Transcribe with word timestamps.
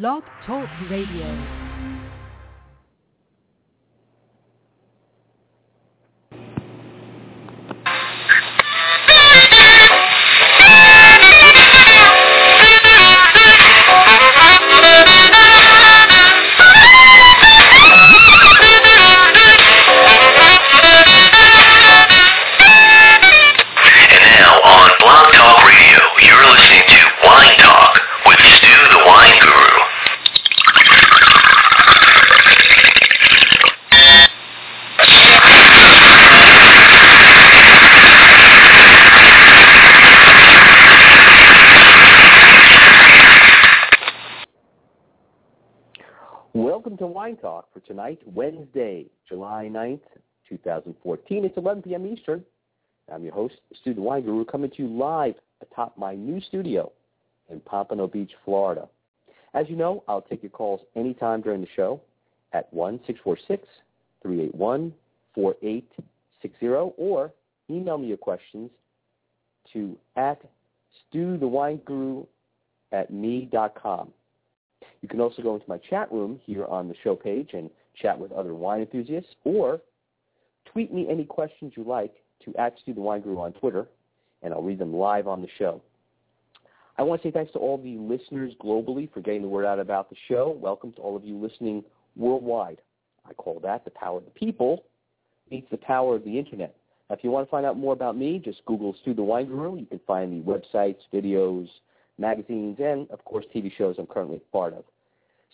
Blog 0.00 0.24
Talk 0.44 0.68
Radio. 0.90 1.63
Tonight, 47.86 48.20
Wednesday, 48.24 49.06
July 49.28 49.68
9th, 49.70 50.00
2014. 50.48 51.44
It's 51.44 51.58
11 51.58 51.82
p.m. 51.82 52.06
Eastern. 52.06 52.42
I'm 53.12 53.22
your 53.22 53.34
host, 53.34 53.56
Stu 53.80 53.92
the 53.92 54.00
Wine 54.00 54.22
Guru, 54.22 54.46
coming 54.46 54.70
to 54.70 54.82
you 54.82 54.88
live 54.88 55.34
atop 55.60 55.98
my 55.98 56.14
new 56.14 56.40
studio 56.40 56.90
in 57.50 57.60
Pompano 57.60 58.06
Beach, 58.06 58.32
Florida. 58.44 58.88
As 59.52 59.68
you 59.68 59.76
know, 59.76 60.02
I'll 60.08 60.22
take 60.22 60.42
your 60.42 60.48
calls 60.50 60.80
anytime 60.96 61.42
during 61.42 61.60
the 61.60 61.68
show 61.76 62.00
at 62.54 62.74
1-646-381-4860 62.74 64.92
or 66.96 67.32
email 67.70 67.98
me 67.98 68.08
your 68.08 68.16
questions 68.16 68.70
to 69.72 69.96
at 70.16 70.40
stuthewineguru 71.12 72.26
at 72.92 73.12
me.com. 73.12 74.08
You 75.02 75.08
can 75.08 75.20
also 75.20 75.42
go 75.42 75.54
into 75.54 75.68
my 75.68 75.78
chat 75.78 76.10
room 76.10 76.40
here 76.44 76.64
on 76.64 76.88
the 76.88 76.94
show 77.02 77.14
page 77.14 77.50
and 77.52 77.70
chat 77.94 78.18
with 78.18 78.32
other 78.32 78.54
wine 78.54 78.80
enthusiasts, 78.80 79.34
or 79.44 79.80
tweet 80.66 80.92
me 80.92 81.06
any 81.08 81.24
questions 81.24 81.72
you 81.76 81.84
like 81.84 82.14
to 82.44 82.54
at 82.56 82.74
Stu 82.82 82.94
the 82.94 83.00
Wine 83.00 83.20
Guru 83.20 83.38
on 83.38 83.52
Twitter, 83.52 83.86
and 84.42 84.52
I'll 84.52 84.62
read 84.62 84.78
them 84.78 84.94
live 84.94 85.26
on 85.26 85.40
the 85.40 85.48
show. 85.58 85.80
I 86.96 87.02
want 87.02 87.22
to 87.22 87.28
say 87.28 87.32
thanks 87.32 87.52
to 87.52 87.58
all 87.58 87.76
the 87.76 87.96
listeners 87.98 88.52
globally 88.62 89.12
for 89.12 89.20
getting 89.20 89.42
the 89.42 89.48
word 89.48 89.64
out 89.64 89.80
about 89.80 90.10
the 90.10 90.16
show. 90.28 90.56
Welcome 90.60 90.92
to 90.92 91.00
all 91.00 91.16
of 91.16 91.24
you 91.24 91.36
listening 91.36 91.82
worldwide. 92.16 92.80
I 93.28 93.32
call 93.32 93.58
that 93.60 93.84
the 93.84 93.90
power 93.90 94.18
of 94.18 94.24
the 94.24 94.30
people 94.30 94.84
meets 95.50 95.68
the 95.70 95.76
power 95.78 96.14
of 96.14 96.24
the 96.24 96.38
internet. 96.38 96.76
Now, 97.08 97.16
if 97.16 97.24
you 97.24 97.30
want 97.30 97.46
to 97.46 97.50
find 97.50 97.66
out 97.66 97.76
more 97.76 97.92
about 97.92 98.16
me, 98.16 98.38
just 98.38 98.64
Google 98.64 98.94
Stu 99.02 99.12
the 99.12 99.22
Wine 99.22 99.46
Guru. 99.46 99.76
You 99.76 99.86
can 99.86 100.00
find 100.06 100.32
the 100.32 100.50
websites, 100.50 100.98
videos, 101.12 101.68
magazines, 102.18 102.76
and, 102.78 103.10
of 103.10 103.24
course, 103.24 103.44
TV 103.54 103.72
shows 103.76 103.96
I'm 103.98 104.06
currently 104.06 104.40
part 104.52 104.72
of. 104.74 104.84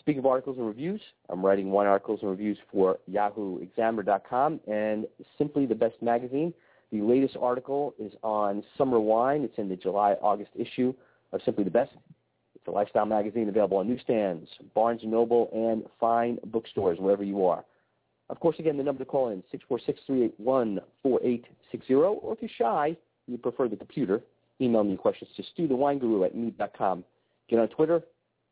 Speaking 0.00 0.20
of 0.20 0.26
articles 0.26 0.56
and 0.56 0.66
reviews, 0.66 1.00
I'm 1.28 1.44
writing 1.44 1.70
wine 1.70 1.86
articles 1.86 2.20
and 2.22 2.30
reviews 2.30 2.56
for 2.72 2.98
YahooExaminer.com 3.10 4.60
and 4.66 5.06
Simply 5.36 5.66
the 5.66 5.74
Best 5.74 6.00
Magazine. 6.00 6.54
The 6.90 7.02
latest 7.02 7.36
article 7.38 7.94
is 7.98 8.14
on 8.22 8.64
summer 8.78 8.98
wine. 8.98 9.42
It's 9.42 9.58
in 9.58 9.68
the 9.68 9.76
July-August 9.76 10.52
issue 10.58 10.94
of 11.32 11.42
Simply 11.44 11.64
the 11.64 11.70
Best. 11.70 11.92
It's 12.54 12.66
a 12.66 12.70
lifestyle 12.70 13.04
magazine 13.04 13.50
available 13.50 13.76
on 13.76 13.88
newsstands, 13.88 14.48
Barnes 14.74 15.02
& 15.02 15.04
Noble, 15.04 15.50
and 15.52 15.84
fine 16.00 16.38
bookstores 16.46 16.98
wherever 16.98 17.22
you 17.22 17.44
are. 17.44 17.62
Of 18.30 18.40
course, 18.40 18.56
again, 18.58 18.78
the 18.78 18.82
number 18.82 19.04
to 19.04 19.10
call 19.10 19.28
in, 19.28 19.42
646-381-4860, 19.70 20.80
or 22.22 22.32
if 22.32 22.40
you're 22.40 22.50
shy 22.58 22.96
you 23.26 23.36
prefer 23.36 23.68
the 23.68 23.76
computer, 23.76 24.22
email 24.60 24.82
me 24.82 24.96
questions 24.96 25.30
to 25.36 25.42
stuthewineguru 25.42 26.24
at 26.24 26.34
me.com. 26.34 27.04
Get 27.48 27.58
on 27.58 27.68
Twitter, 27.68 28.02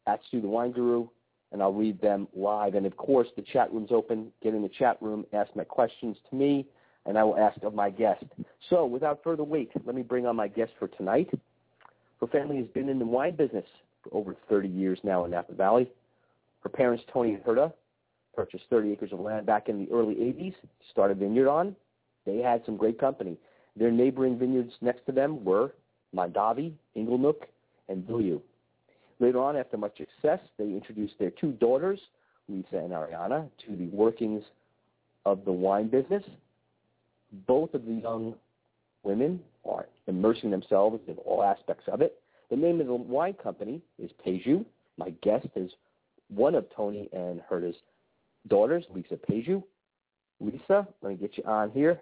at 0.07 0.21
Stu 0.29 0.41
the 0.41 0.49
Wine 0.49 0.73
Guru, 0.73 1.09
and 1.53 1.63
I'll 1.63 1.73
read 1.73 2.01
them 2.01 2.29
live. 2.35 2.75
And, 2.75 2.87
of 2.87 2.97
course, 2.97 3.29
the 3.37 3.43
chat 3.43 3.73
room's 3.73 3.93
open. 3.93 4.33
Get 4.43 4.55
in 4.55 4.63
the 4.63 4.69
chat 4.69 4.99
room, 5.01 5.25
ask 5.33 5.55
my 5.57 5.65
questions 5.65 6.17
to 6.31 6.37
me, 6.37 6.67
and 7.07 7.17
I 7.17 7.25
will 7.25 7.39
ask 7.39 7.63
of 7.63 7.75
my 7.75 7.91
guest. 7.91 8.25
So, 8.69 8.85
without 8.85 9.23
further 9.23 9.45
wait, 9.45 9.71
let 9.85 9.95
me 9.95 10.03
bring 10.03 10.27
on 10.27 10.37
my 10.37 10.49
guest 10.49 10.73
for 10.79 10.89
tonight. 10.89 11.31
Her 12.21 12.27
family 12.27 12.57
has 12.59 12.67
been 12.69 12.89
in 12.89 12.99
the 12.99 13.07
wine 13.07 13.37
business 13.37 13.65
for 14.03 14.15
over 14.15 14.37
30 14.49 14.69
years 14.69 14.99
now 15.03 15.25
in 15.25 15.31
Napa 15.31 15.55
Valley. 15.55 15.91
Her 16.61 16.69
parents, 16.69 17.05
Tony 17.13 17.35
and 17.35 17.45
Herta, 17.45 17.73
purchased 18.35 18.65
30 18.71 18.93
acres 18.93 19.13
of 19.13 19.21
land 19.21 19.47
back 19.47 19.69
in 19.69 19.79
the 19.79 19.91
early 19.93 20.15
80s, 20.15 20.55
started 20.91 21.17
a 21.17 21.21
vineyard 21.21 21.49
on. 21.49 21.75
They 22.27 22.39
had 22.39 22.63
some 22.67 22.77
great 22.77 22.99
company. 22.99 23.39
Their 23.77 23.91
neighboring 23.91 24.39
vineyards 24.39 24.73
next 24.81 25.07
to 25.07 25.13
them 25.13 25.45
were 25.45 25.73
Mondavi, 26.15 26.73
Inglenook, 26.97 27.43
and 27.89 28.07
Beaulieu. 28.07 28.41
Later 29.21 29.41
on, 29.41 29.57
after 29.57 29.77
much 29.77 29.99
success, 29.99 30.41
they 30.59 30.65
introduced 30.65 31.15
their 31.19 31.31
two 31.31 31.53
daughters, 31.53 31.99
Lisa 32.49 32.77
and 32.77 32.93
Ariana, 32.93 33.49
to 33.67 33.77
the 33.77 33.87
workings 33.87 34.45
of 35.25 35.45
the 35.45 35.53
wine 35.53 35.89
business. 35.89 36.23
Both 37.47 37.75
of 37.75 37.85
the 37.85 37.93
young 37.93 38.35
women 39.03 39.41
are 39.69 39.87
immersing 40.07 40.51
themselves 40.51 41.01
in 41.09 41.17
all 41.19 41.43
aspects 41.43 41.85
of 41.89 42.01
it. 42.01 42.21
The 42.51 42.57
name 42.57 42.81
of 42.81 42.87
the 42.87 42.95
wine 42.95 43.35
company 43.35 43.83
is 43.99 44.11
Peju. 44.25 44.65
My 44.97 45.11
guest 45.23 45.47
is 45.55 45.71
one 46.29 46.55
of 46.55 46.67
Tony 46.75 47.09
and 47.13 47.41
Herta's 47.51 47.77
daughters, 48.49 48.85
Lisa 48.95 49.17
Peju. 49.17 49.63
Lisa, 50.41 50.87
let 51.03 51.11
me 51.11 51.17
get 51.17 51.37
you 51.37 51.45
on 51.45 51.71
here. 51.71 52.01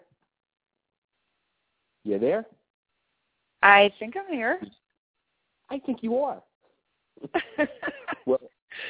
You 2.05 2.19
there? 2.19 2.45
I 3.63 3.91
think 3.99 4.15
I'm 4.17 4.33
here. 4.33 4.61
I 5.71 5.81
think 5.81 6.03
you 6.03 6.19
are. 6.19 6.41
well, 8.27 8.41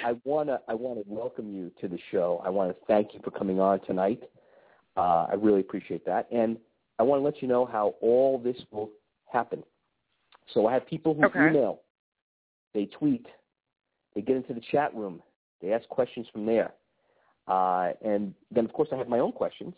I 0.03 0.15
wanna 0.25 0.61
I 0.69 0.75
wanna 0.75 1.03
welcome 1.07 1.55
you 1.55 1.71
to 1.81 1.89
the 1.89 1.99
show. 2.11 2.43
I 2.45 2.51
want 2.51 2.71
to 2.71 2.77
thank 2.87 3.15
you 3.15 3.21
for 3.25 3.31
coming 3.31 3.61
on 3.61 3.81
tonight. 3.81 4.23
Uh, 4.97 5.27
I 5.31 5.35
really 5.35 5.61
appreciate 5.61 6.05
that, 6.07 6.27
and 6.33 6.57
I 6.99 7.03
want 7.03 7.21
to 7.21 7.25
let 7.25 7.43
you 7.43 7.49
know 7.49 7.67
how 7.67 7.95
all 8.01 8.39
this 8.39 8.57
will 8.71 8.91
happen. 9.31 9.63
So 10.55 10.67
I 10.67 10.73
have 10.73 10.87
people 10.87 11.15
who 11.15 11.25
Okay. 11.27 11.49
email, 11.49 11.83
they 12.73 12.87
tweet, 12.87 13.27
they 14.15 14.23
get 14.23 14.37
into 14.37 14.55
the 14.55 14.63
chat 14.73 14.95
room, 14.95 15.23
they 15.61 15.73
ask 15.73 15.87
questions 15.89 16.27
from 16.33 16.47
there, 16.47 16.73
uh, 17.49 17.93
and 18.03 18.35
then 18.51 18.65
of 18.65 18.73
course 18.73 18.89
I 18.93 18.97
have 18.97 19.09
my 19.09 19.19
own 19.19 19.33
questions. 19.33 19.75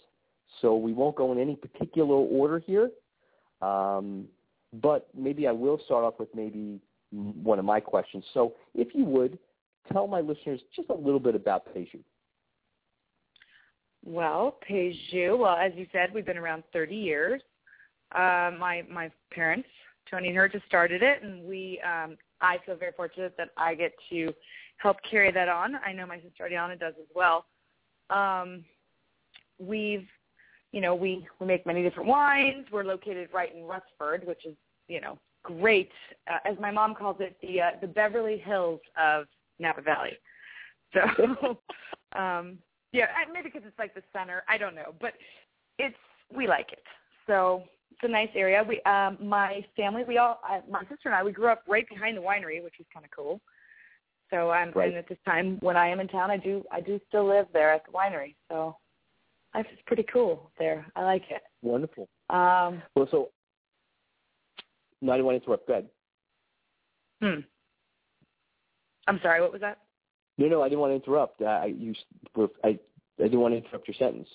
So 0.61 0.77
we 0.77 0.93
won't 0.93 1.17
go 1.17 1.33
in 1.33 1.39
any 1.39 1.57
particular 1.57 2.15
order 2.15 2.59
here, 2.59 2.91
um, 3.61 4.27
but 4.75 5.09
maybe 5.15 5.47
I 5.47 5.53
will 5.53 5.81
start 5.85 6.05
off 6.05 6.19
with 6.19 6.35
maybe 6.35 6.81
one 7.13 7.59
of 7.59 7.65
my 7.65 7.81
questions. 7.81 8.25
So 8.35 8.55
if 8.75 8.95
you 8.95 9.05
would, 9.05 9.39
tell 9.93 10.07
my 10.07 10.21
listeners 10.21 10.61
just 10.75 10.91
a 10.91 10.95
little 10.95 11.21
bit 11.21 11.35
about 11.35 11.75
Peju. 11.75 12.01
well, 14.05 14.59
Peju. 14.69 15.39
Well, 15.39 15.57
as 15.57 15.73
you 15.75 15.87
said, 15.93 16.13
we've 16.13 16.27
been 16.27 16.39
around 16.39 16.65
30 16.73 16.95
years. 16.95 17.43
Uh, 18.13 18.53
my 18.59 18.83
my 18.91 19.11
parents, 19.31 19.69
Tony 20.11 20.29
and 20.29 20.37
Herta, 20.37 20.61
started 20.67 21.03
it, 21.03 21.23
and 21.23 21.45
we. 21.45 21.81
Um, 21.81 22.17
I 22.41 22.59
feel 22.65 22.77
very 22.77 22.93
fortunate 22.93 23.35
that 23.37 23.49
I 23.57 23.75
get 23.75 23.93
to 24.11 24.33
help 24.77 24.97
carry 25.09 25.33
that 25.33 25.49
on. 25.49 25.75
I 25.85 25.93
know 25.93 26.07
my 26.07 26.21
sister 26.21 26.49
Ariana 26.49 26.79
does 26.79 26.95
as 27.01 27.09
well. 27.15 27.47
Um, 28.11 28.65
we've, 29.59 30.07
you 30.73 30.81
know, 30.81 30.95
we 30.95 31.27
we 31.41 31.47
make 31.47 31.67
many 31.67 31.83
different 31.83 32.09
wines. 32.09 32.67
We're 32.73 32.85
located 32.85 33.29
right 33.33 33.55
in 33.55 33.65
Rutherford, 33.65 34.27
which 34.27 34.47
is, 34.47 34.55
you 34.89 35.01
know, 35.01 35.19
great. 35.43 35.91
Uh, 36.31 36.39
as 36.45 36.57
my 36.61 36.71
mom 36.71 36.95
calls 36.95 37.17
it, 37.21 37.37
the 37.43 37.61
uh, 37.61 37.71
the 37.81 37.87
Beverly 37.87 38.39
Hills 38.39 38.81
of 39.01 39.27
Napa 39.59 39.83
Valley. 39.83 40.19
So, 40.95 41.01
um, 42.19 42.59
yeah, 42.93 43.07
maybe 43.33 43.51
because 43.53 43.67
it's 43.67 43.79
like 43.79 43.95
the 43.95 44.03
center. 44.13 44.43
I 44.49 44.57
don't 44.59 44.75
know, 44.75 44.95
but 45.01 45.13
it's 45.79 45.97
we 46.35 46.47
like 46.47 46.73
it. 46.73 46.83
So 47.27 47.65
it's 47.91 48.01
a 48.03 48.09
nice 48.09 48.31
area. 48.35 48.65
We, 48.67 48.81
um, 48.83 49.19
my 49.21 49.65
family, 49.77 50.05
we 50.07 50.19
all, 50.19 50.41
my 50.71 50.81
sister 50.83 51.07
and 51.07 51.15
I, 51.15 51.23
we 51.23 51.33
grew 51.33 51.49
up 51.49 51.63
right 51.69 51.89
behind 51.89 52.17
the 52.17 52.21
winery, 52.23 52.63
which 52.63 52.81
is 52.81 52.87
kind 52.93 53.05
of 53.05 53.11
cool. 53.11 53.41
So 54.31 54.51
I'm, 54.51 54.73
Right. 54.73 54.89
and 54.89 54.97
at 54.97 55.09
this 55.09 55.19
time 55.25 55.59
when 55.61 55.77
I 55.77 55.89
am 55.89 56.01
in 56.01 56.09
town, 56.09 56.31
I 56.31 56.37
do, 56.37 56.65
I 56.71 56.81
do 56.81 57.01
still 57.09 57.27
live 57.27 57.47
there 57.53 57.73
at 57.73 57.85
the 57.87 57.93
winery. 57.93 58.35
So 58.51 58.77
life 59.55 59.67
is 59.73 59.79
pretty 59.87 60.05
cool 60.13 60.51
there. 60.59 60.87
I 60.97 61.03
like 61.05 61.25
it. 61.31 61.43
Wonderful. 61.63 62.09
Um, 62.31 62.83
Well, 62.95 63.09
so 63.11 63.31
no, 65.01 65.13
I 65.13 65.17
didn't 65.17 65.27
want 65.27 65.39
to 65.39 65.45
interrupt. 65.45 65.67
Go 65.67 65.73
ahead. 65.75 65.89
hmm. 67.21 67.41
I'm 69.07 69.21
sorry. 69.23 69.41
What 69.41 69.53
was 69.53 69.61
that? 69.63 69.79
No, 70.37 70.47
no, 70.47 70.63
I 70.63 70.69
didn't 70.69 70.81
want 70.81 70.91
to 70.93 70.97
interrupt. 70.97 71.43
I, 71.43 71.67
you, 71.67 71.95
were- 72.37 72.49
I, 72.63 72.69
I 72.69 73.23
didn't 73.23 73.41
want 73.41 73.55
to 73.55 73.59
interrupt 73.59 73.89
your 73.89 73.95
sentence. 73.95 74.29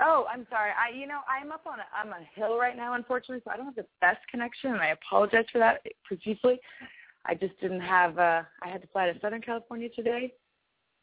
Oh, 0.00 0.26
I'm 0.32 0.46
sorry. 0.50 0.70
I, 0.70 0.94
you 0.96 1.06
know, 1.06 1.20
I'm 1.28 1.50
up 1.50 1.66
on 1.66 1.80
a, 1.80 1.84
I'm 1.96 2.12
on 2.12 2.20
a 2.22 2.38
hill 2.38 2.58
right 2.58 2.76
now, 2.76 2.94
unfortunately, 2.94 3.42
so 3.44 3.50
I 3.50 3.56
don't 3.56 3.66
have 3.66 3.74
the 3.74 3.86
best 4.00 4.20
connection, 4.30 4.72
and 4.72 4.80
I 4.80 4.88
apologize 4.88 5.46
for 5.50 5.58
that 5.58 5.82
profusely. 6.04 6.60
I 7.26 7.34
just 7.34 7.58
didn't 7.60 7.80
have. 7.80 8.18
Uh, 8.18 8.42
I 8.62 8.68
had 8.68 8.82
to 8.82 8.88
fly 8.88 9.10
to 9.10 9.18
Southern 9.20 9.40
California 9.42 9.88
today 9.88 10.32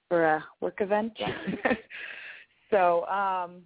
for 0.07 0.25
a 0.25 0.45
work 0.61 0.79
event. 0.79 1.13
so, 2.71 3.05
um, 3.07 3.63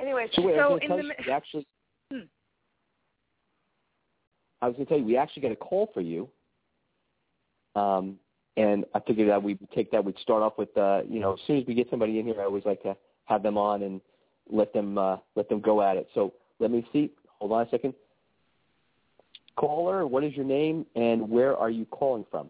anyway, 0.00 0.28
So, 0.34 0.42
wait, 0.42 0.56
so 0.56 0.76
in 0.76 0.90
the 0.96 1.04
you, 1.24 1.32
actually. 1.32 1.66
I 4.64 4.68
was 4.68 4.76
going 4.76 4.86
to 4.86 4.88
tell 4.88 4.98
you, 4.98 5.04
we 5.04 5.18
actually 5.18 5.42
got 5.42 5.52
a 5.52 5.56
call 5.56 5.90
for 5.92 6.00
you. 6.00 6.26
Um, 7.76 8.16
and 8.56 8.86
I 8.94 9.00
figured 9.00 9.28
that 9.28 9.42
we'd 9.42 9.58
take 9.74 9.90
that. 9.90 10.02
We'd 10.02 10.18
start 10.20 10.42
off 10.42 10.56
with, 10.56 10.74
uh, 10.78 11.02
you 11.06 11.20
know, 11.20 11.34
as 11.34 11.40
soon 11.46 11.58
as 11.58 11.66
we 11.66 11.74
get 11.74 11.90
somebody 11.90 12.18
in 12.18 12.24
here, 12.24 12.40
I 12.40 12.44
always 12.44 12.64
like 12.64 12.82
to 12.84 12.96
have 13.26 13.42
them 13.42 13.58
on 13.58 13.82
and 13.82 14.00
let 14.50 14.72
them 14.72 14.96
uh, 14.96 15.18
let 15.34 15.50
them 15.50 15.60
go 15.60 15.82
at 15.82 15.98
it. 15.98 16.08
So 16.14 16.32
let 16.60 16.70
me 16.70 16.86
see. 16.94 17.10
Hold 17.40 17.52
on 17.52 17.66
a 17.66 17.68
second. 17.68 17.92
Caller, 19.56 20.06
what 20.06 20.24
is 20.24 20.32
your 20.34 20.46
name 20.46 20.86
and 20.96 21.28
where 21.28 21.56
are 21.58 21.70
you 21.70 21.84
calling 21.84 22.24
from? 22.30 22.48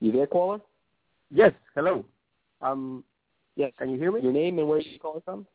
You 0.00 0.12
there, 0.12 0.26
caller? 0.26 0.60
Yes, 1.30 1.52
hello. 1.74 2.06
Um, 2.62 3.04
Yes. 3.54 3.72
can 3.78 3.90
you 3.90 3.98
hear 3.98 4.12
me? 4.12 4.20
Your 4.22 4.32
name 4.32 4.58
and 4.58 4.66
where 4.66 4.78
are 4.78 4.82
you 4.82 4.98
calling 4.98 5.22
from? 5.24 5.46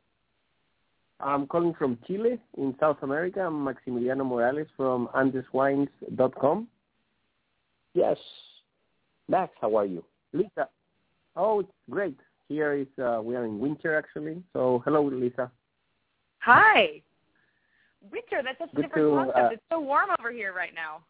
I'm 1.24 1.48
calling 1.48 1.74
from 1.74 1.98
Chile 2.08 2.40
in 2.58 2.76
South 2.80 2.98
America. 3.02 3.42
I'm 3.42 3.66
Maximiliano 3.66 4.26
Morales 4.26 4.68
from 4.76 5.10
AndesWines.com. 5.16 6.68
Yes. 7.94 8.18
Max, 9.28 9.54
how 9.62 9.76
are 9.78 9.86
you? 9.86 10.04
Lisa. 10.34 10.68
Oh, 11.36 11.62
it's 11.62 11.72
great. 11.90 12.18
Here 12.48 12.74
is 12.74 12.88
uh, 13.02 13.22
we 13.24 13.36
are 13.36 13.46
in 13.46 13.60
winter 13.60 13.98
actually. 13.98 14.42
So 14.54 14.82
hello, 14.86 15.04
Lisa. 15.04 15.52
Hi. 16.40 17.02
Winter, 18.12 18.42
that's 18.44 18.58
such 18.58 18.74
a 18.74 18.82
different 18.82 18.96
to, 18.96 19.16
concept. 19.16 19.38
uh, 19.38 19.50
it's 19.52 19.64
so 19.72 19.80
warm 19.80 20.10
over 20.20 20.32
here 20.32 20.54
right 20.54 20.74
now. 20.74 21.04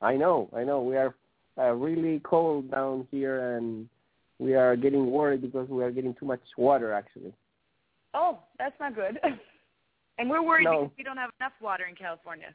I 0.00 0.16
know, 0.16 0.48
I 0.56 0.64
know. 0.64 0.80
We 0.80 0.96
are 0.96 1.14
uh, 1.58 1.72
really 1.72 2.20
cold 2.20 2.70
down 2.70 3.06
here, 3.10 3.56
and 3.56 3.88
we 4.38 4.54
are 4.54 4.76
getting 4.76 5.10
worried 5.10 5.42
because 5.42 5.68
we 5.68 5.82
are 5.82 5.90
getting 5.90 6.14
too 6.14 6.26
much 6.26 6.40
water 6.56 6.92
actually. 6.92 7.34
Oh, 8.14 8.38
that's 8.58 8.78
not 8.80 8.94
good. 8.94 9.18
and 10.18 10.28
we're 10.30 10.42
worried 10.42 10.64
No. 10.64 10.82
because 10.82 10.94
we 10.98 11.04
don't 11.04 11.16
have 11.16 11.30
enough 11.40 11.52
water 11.60 11.84
in 11.88 11.94
California. 11.94 12.54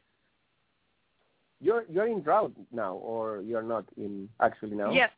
You're 1.62 1.86
you're 1.90 2.08
in 2.08 2.22
drought 2.22 2.52
now, 2.72 2.96
or 2.96 3.42
you're 3.42 3.64
not 3.64 3.86
in 3.98 4.28
actually 4.42 4.76
now? 4.76 4.92
Yes, 4.92 5.10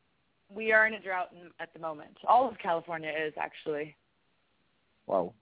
we 0.54 0.72
are 0.72 0.86
in 0.86 0.94
a 0.94 1.00
drought 1.00 1.30
in, 1.34 1.50
at 1.60 1.74
the 1.74 1.80
moment. 1.80 2.16
All 2.28 2.48
of 2.48 2.58
California 2.60 3.12
is 3.12 3.34
actually. 3.40 3.96
Wow. 5.08 5.34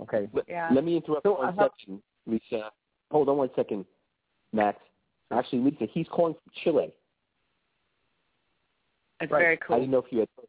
Okay. 0.00 0.28
Let, 0.32 0.44
Yeah. 0.48 0.68
let 0.72 0.84
me 0.84 0.96
interrupt 0.96 1.24
So 1.24 1.32
one 1.38 1.48
I 1.48 1.60
have- 1.62 1.70
second, 1.80 2.02
Lisa. 2.26 2.70
Hold 3.10 3.28
on 3.30 3.36
one 3.38 3.50
second, 3.56 3.84
Max. 4.52 4.78
Actually, 5.32 5.58
Lisa, 5.70 5.86
he's 5.92 6.06
calling 6.10 6.34
from 6.34 6.52
Chile. 6.62 6.92
That's 9.18 9.32
Right. 9.32 9.40
very 9.40 9.56
cool. 9.56 9.76
I 9.76 9.80
didn't 9.80 9.90
know 9.90 9.98
if 9.98 10.12
you 10.12 10.20
had 10.20 10.28
heard. 10.36 10.46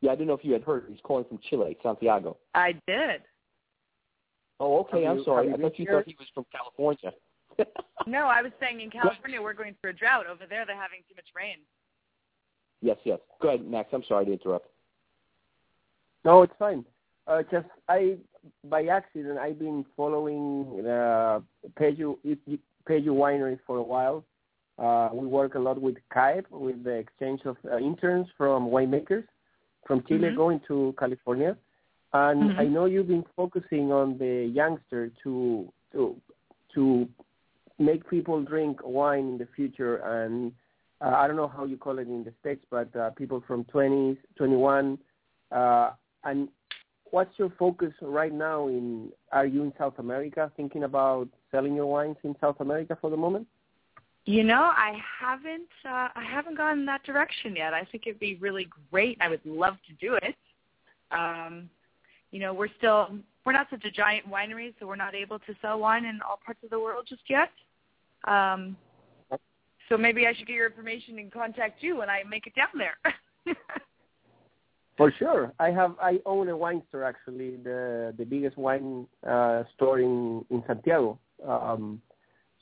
Yeah, 0.00 0.12
I 0.12 0.14
didn't 0.14 0.28
know 0.28 0.34
if 0.34 0.44
you 0.44 0.52
had 0.52 0.62
heard. 0.62 0.86
He's 0.88 0.98
calling 1.02 1.24
from 1.24 1.38
Chile, 1.48 1.76
Santiago. 1.82 2.36
I 2.54 2.72
did. 2.86 3.22
Oh, 4.58 4.80
okay. 4.80 5.02
Have 5.02 5.12
I'm 5.12 5.18
you- 5.18 5.24
sorry. 5.24 5.48
I 5.52 5.56
thought 5.56 5.78
you 5.78 5.86
been 5.86 5.94
thought 5.94 6.06
he 6.06 6.16
was 6.18 6.28
from 6.34 6.46
California. 6.52 7.12
No, 8.06 8.28
I 8.28 8.40
was 8.40 8.52
saying 8.58 8.80
in 8.80 8.88
California 8.90 9.42
we're 9.42 9.52
going 9.52 9.74
through 9.82 9.90
a 9.90 9.92
drought. 9.92 10.24
Over 10.26 10.44
there 10.48 10.64
they're 10.64 10.74
having 10.74 11.00
too 11.06 11.14
much 11.14 11.26
rain. 11.36 11.56
yes, 12.80 12.96
yes. 13.04 13.18
Go 13.42 13.48
ahead, 13.48 13.66
Max. 13.70 13.90
I'm 13.92 14.02
sorry 14.04 14.24
to 14.24 14.32
interrupt. 14.32 14.68
No, 16.24 16.42
it's 16.42 16.52
fine. 16.58 16.86
Uh, 17.26 17.42
just 17.50 17.66
I, 17.90 18.16
by 18.64 18.86
accident, 18.86 19.38
I've 19.38 19.58
been 19.58 19.84
following 19.94 20.82
the 20.82 21.42
Peju 21.78 22.16
Peju 22.88 23.08
Winery 23.08 23.58
for 23.66 23.76
a 23.76 23.82
while. 23.82 24.24
Uh, 24.78 25.10
we 25.12 25.26
work 25.26 25.56
a 25.56 25.58
lot 25.58 25.78
with 25.78 25.96
CAEP, 26.14 26.44
with 26.50 26.82
the 26.82 26.92
exchange 26.94 27.42
of 27.44 27.58
uh, 27.70 27.76
interns 27.76 28.28
from 28.38 28.70
winemakers 28.70 29.24
from 29.86 30.02
Chile 30.04 30.28
Mhm. 30.30 30.36
going 30.36 30.60
to 30.68 30.94
California. 30.98 31.56
And 32.12 32.50
Mhm. 32.50 32.58
I 32.58 32.64
know 32.64 32.86
you've 32.86 33.08
been 33.08 33.24
focusing 33.36 33.92
on 33.92 34.18
the 34.18 34.46
youngster 34.46 35.10
to 35.22 35.72
to 35.92 36.20
to 36.74 37.08
make 37.78 38.08
people 38.08 38.42
drink 38.42 38.80
wine 38.84 39.26
in 39.28 39.38
the 39.38 39.46
future. 39.46 39.96
And 39.96 40.52
uh, 41.00 41.14
I 41.16 41.26
don't 41.26 41.36
know 41.36 41.48
how 41.48 41.64
you 41.64 41.76
call 41.76 41.98
it 41.98 42.08
in 42.08 42.24
the 42.24 42.32
states, 42.40 42.64
but 42.70 42.94
uh, 42.94 43.10
people 43.10 43.40
from 43.46 43.64
20s, 43.64 44.18
21. 44.36 44.98
Uh, 45.50 45.90
and 46.24 46.48
what's 47.10 47.38
your 47.38 47.50
focus 47.58 47.92
right 48.02 48.32
now? 48.32 48.68
In 48.68 49.10
are 49.32 49.46
you 49.46 49.62
in 49.62 49.72
South 49.78 49.98
America 49.98 50.50
thinking 50.56 50.84
about 50.84 51.28
selling 51.50 51.74
your 51.74 51.86
wines 51.86 52.16
in 52.22 52.36
South 52.40 52.60
America 52.60 52.96
for 53.00 53.10
the 53.10 53.16
moment? 53.16 53.46
You 54.30 54.44
know, 54.44 54.70
I 54.76 54.92
haven't 55.20 55.72
uh, 55.84 56.06
I 56.14 56.22
haven't 56.22 56.56
gone 56.56 56.78
in 56.78 56.86
that 56.86 57.02
direction 57.02 57.56
yet. 57.56 57.74
I 57.74 57.82
think 57.90 58.04
it'd 58.06 58.20
be 58.20 58.36
really 58.36 58.68
great. 58.92 59.18
I 59.20 59.28
would 59.28 59.44
love 59.44 59.74
to 59.88 59.92
do 59.94 60.14
it. 60.22 60.36
Um, 61.10 61.68
you 62.30 62.38
know, 62.38 62.54
we're 62.54 62.68
still 62.78 63.08
we're 63.44 63.54
not 63.54 63.66
such 63.70 63.84
a 63.84 63.90
giant 63.90 64.30
winery, 64.30 64.72
so 64.78 64.86
we're 64.86 64.94
not 64.94 65.16
able 65.16 65.40
to 65.40 65.54
sell 65.60 65.80
wine 65.80 66.04
in 66.04 66.20
all 66.22 66.38
parts 66.46 66.60
of 66.62 66.70
the 66.70 66.78
world 66.78 67.06
just 67.08 67.22
yet. 67.28 67.50
Um, 68.28 68.76
so 69.88 69.96
maybe 69.98 70.28
I 70.28 70.32
should 70.32 70.46
get 70.46 70.54
your 70.54 70.68
information 70.68 71.18
and 71.18 71.32
contact 71.32 71.82
you 71.82 71.96
when 71.96 72.08
I 72.08 72.22
make 72.22 72.46
it 72.46 72.54
down 72.54 72.68
there. 72.78 72.98
For 74.96 75.12
sure. 75.18 75.52
I 75.58 75.70
have 75.70 75.96
I 76.00 76.20
own 76.24 76.48
a 76.50 76.56
wine 76.56 76.84
store 76.88 77.02
actually, 77.02 77.56
the 77.56 78.14
the 78.16 78.24
biggest 78.24 78.56
wine 78.56 79.08
uh, 79.28 79.64
store 79.74 79.98
in 79.98 80.44
in 80.50 80.62
Santiago. 80.68 81.18
Um, 81.44 82.00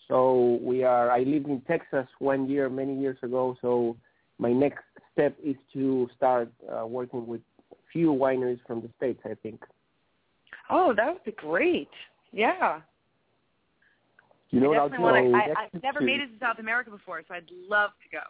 so 0.09 0.59
we 0.63 0.83
are. 0.85 1.11
I 1.11 1.21
lived 1.21 1.47
in 1.47 1.61
Texas 1.63 2.07
one 2.19 2.49
year, 2.49 2.69
many 2.69 2.99
years 2.99 3.19
ago. 3.23 3.57
So 3.61 3.97
my 4.39 4.53
next 4.53 4.85
step 5.13 5.37
is 5.45 5.57
to 5.75 6.09
start 6.17 6.51
uh, 6.73 6.87
working 6.87 7.27
with 7.27 7.43
few 7.93 8.09
wineries 8.09 8.61
from 8.67 8.81
the 8.81 8.89
states. 8.97 9.21
I 9.25 9.35
think. 9.43 9.63
oh, 10.71 10.95
that 10.97 11.07
would 11.13 11.25
be 11.25 11.33
great. 11.33 11.89
Yeah. 12.33 12.81
You 14.51 14.61
know 14.61 14.67
I 14.67 14.69
what 14.69 14.79
I'll 14.79 14.89
do? 14.89 15.03
Wanna, 15.03 15.37
I, 15.37 15.41
I, 15.41 15.69
have 15.73 15.83
never 15.83 16.01
to- 16.01 16.07
made 16.07 16.21
it 16.21 16.27
to 16.29 16.39
South 16.41 16.59
America 16.59 16.91
before, 16.91 17.23
so 17.29 17.35
I'd 17.35 17.51
love 17.69 17.91
to 18.03 18.17
go. 18.17 18.23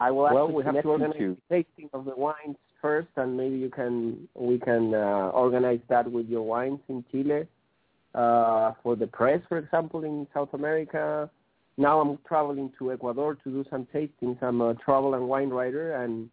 I 0.00 0.10
will 0.10 0.24
well, 0.24 0.46
actually 0.46 0.54
we 0.54 0.64
have 0.64 0.72
connect 0.72 0.84
to 0.84 0.90
organize 0.90 1.18
to. 1.18 1.36
tasting 1.48 1.88
of 1.92 2.04
the 2.04 2.16
wines 2.16 2.56
first, 2.82 3.08
and 3.16 3.36
maybe 3.36 3.56
you 3.56 3.70
can 3.70 4.28
we 4.34 4.58
can 4.58 4.92
uh, 4.94 5.30
organize 5.32 5.78
that 5.88 6.10
with 6.10 6.26
your 6.26 6.42
wines 6.42 6.80
in 6.88 7.04
Chile 7.12 7.46
uh, 8.14 8.72
for 8.82 8.96
the 8.96 9.06
press, 9.06 9.40
for 9.48 9.58
example, 9.58 10.04
in 10.04 10.26
South 10.32 10.50
America. 10.54 11.28
Now 11.76 12.00
I'm 12.00 12.18
traveling 12.26 12.72
to 12.78 12.92
Ecuador 12.92 13.34
to 13.34 13.50
do 13.50 13.64
some 13.68 13.86
tastings. 13.92 14.40
I'm 14.42 14.60
a 14.60 14.74
travel 14.74 15.14
and 15.14 15.28
wine 15.28 15.50
writer, 15.50 15.96
and 16.02 16.30